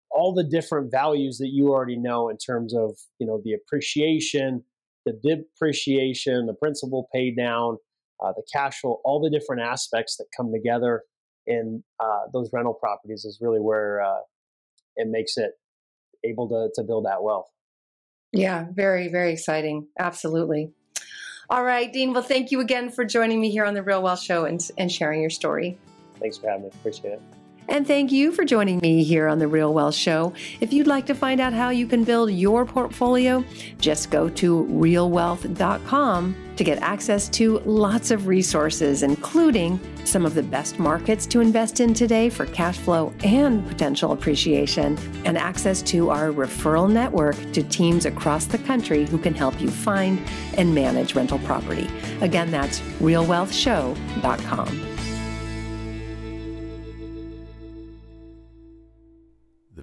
all 0.10 0.34
the 0.34 0.44
different 0.44 0.90
values 0.92 1.38
that 1.40 1.50
you 1.50 1.70
already 1.70 1.98
know 1.98 2.30
in 2.30 2.38
terms 2.38 2.74
of 2.74 2.98
you 3.20 3.28
know 3.28 3.42
the 3.44 3.54
appreciation 3.54 4.64
the 5.06 5.14
depreciation, 5.24 6.48
the 6.48 6.54
principal 6.54 7.08
pay 7.14 7.34
down, 7.34 7.78
uh, 8.24 8.34
the 8.36 8.44
cash 8.54 8.80
flow, 8.82 9.00
all 9.06 9.22
the 9.22 9.30
different 9.30 9.62
aspects 9.62 10.18
that 10.18 10.26
come 10.36 10.52
together 10.52 11.04
in 11.48 11.84
uh, 12.00 12.22
those 12.34 12.50
rental 12.52 12.74
properties 12.74 13.24
is 13.24 13.38
really 13.40 13.60
where 13.60 14.02
uh, 14.02 14.20
it 14.96 15.08
makes 15.08 15.38
it 15.38 15.52
able 16.26 16.50
to, 16.50 16.70
to 16.76 16.86
build 16.86 17.06
that 17.06 17.22
wealth. 17.22 17.46
Yeah, 18.32 18.66
very, 18.74 19.08
very 19.10 19.32
exciting. 19.32 19.88
Absolutely. 20.00 20.72
All 21.50 21.64
right, 21.64 21.94
Dean. 21.94 22.14
Well, 22.14 22.24
thank 22.24 22.52
you 22.52 22.60
again 22.60 22.90
for 22.90 23.06
joining 23.06 23.40
me 23.40 23.52
here 23.52 23.66
on 23.66 23.76
the 23.76 23.84
Real 23.84 24.02
Wealth 24.02 24.22
Show 24.22 24.46
and, 24.46 24.60
and 24.78 24.92
sharing 24.92 25.22
your 25.22 25.30
story. 25.30 25.78
Thanks 26.20 26.38
for 26.38 26.48
having 26.48 26.64
me. 26.64 26.70
Appreciate 26.80 27.14
it. 27.14 27.22
And 27.68 27.88
thank 27.88 28.12
you 28.12 28.32
for 28.32 28.46
joining 28.46 28.78
me 28.80 29.04
here 29.04 29.28
on 29.28 29.40
The 29.40 29.48
Real 29.48 29.74
Wealth 29.74 29.96
Show. 29.96 30.34
If 30.62 30.72
you'd 30.72 30.86
like 30.86 31.08
to 31.08 31.16
find 31.16 31.42
out 31.42 31.52
how 31.52 31.70
you 31.70 31.88
can 31.88 32.04
build 32.04 32.30
your 32.32 32.64
portfolio, 32.64 33.44
just 33.80 34.12
go 34.12 34.30
to 34.30 34.66
realwealth.com 34.66 36.36
to 36.58 36.64
get 36.64 36.78
access 36.80 37.28
to 37.30 37.60
lots 37.60 38.12
of 38.12 38.28
resources, 38.28 39.02
including 39.04 39.80
some 40.06 40.26
of 40.26 40.36
the 40.36 40.44
best 40.44 40.78
markets 40.80 41.26
to 41.26 41.42
invest 41.42 41.80
in 41.80 41.94
today 41.94 42.30
for 42.30 42.46
cash 42.46 42.78
flow 42.78 43.12
and 43.24 43.68
potential 43.68 44.12
appreciation, 44.12 44.98
and 45.26 45.38
access 45.38 45.82
to 45.82 46.12
our 46.12 46.32
referral 46.32 46.90
network 46.90 47.36
to 47.52 47.64
teams 47.64 48.06
across 48.06 48.46
the 48.46 48.60
country 48.60 49.06
who 49.06 49.18
can 49.18 49.34
help 49.34 49.60
you 49.60 49.70
find 49.70 50.22
and 50.58 50.74
manage 50.74 51.16
rental 51.16 51.40
property. 51.40 51.90
Again, 52.22 52.52
that's 52.52 52.80
realwealthshow.com. 53.02 54.95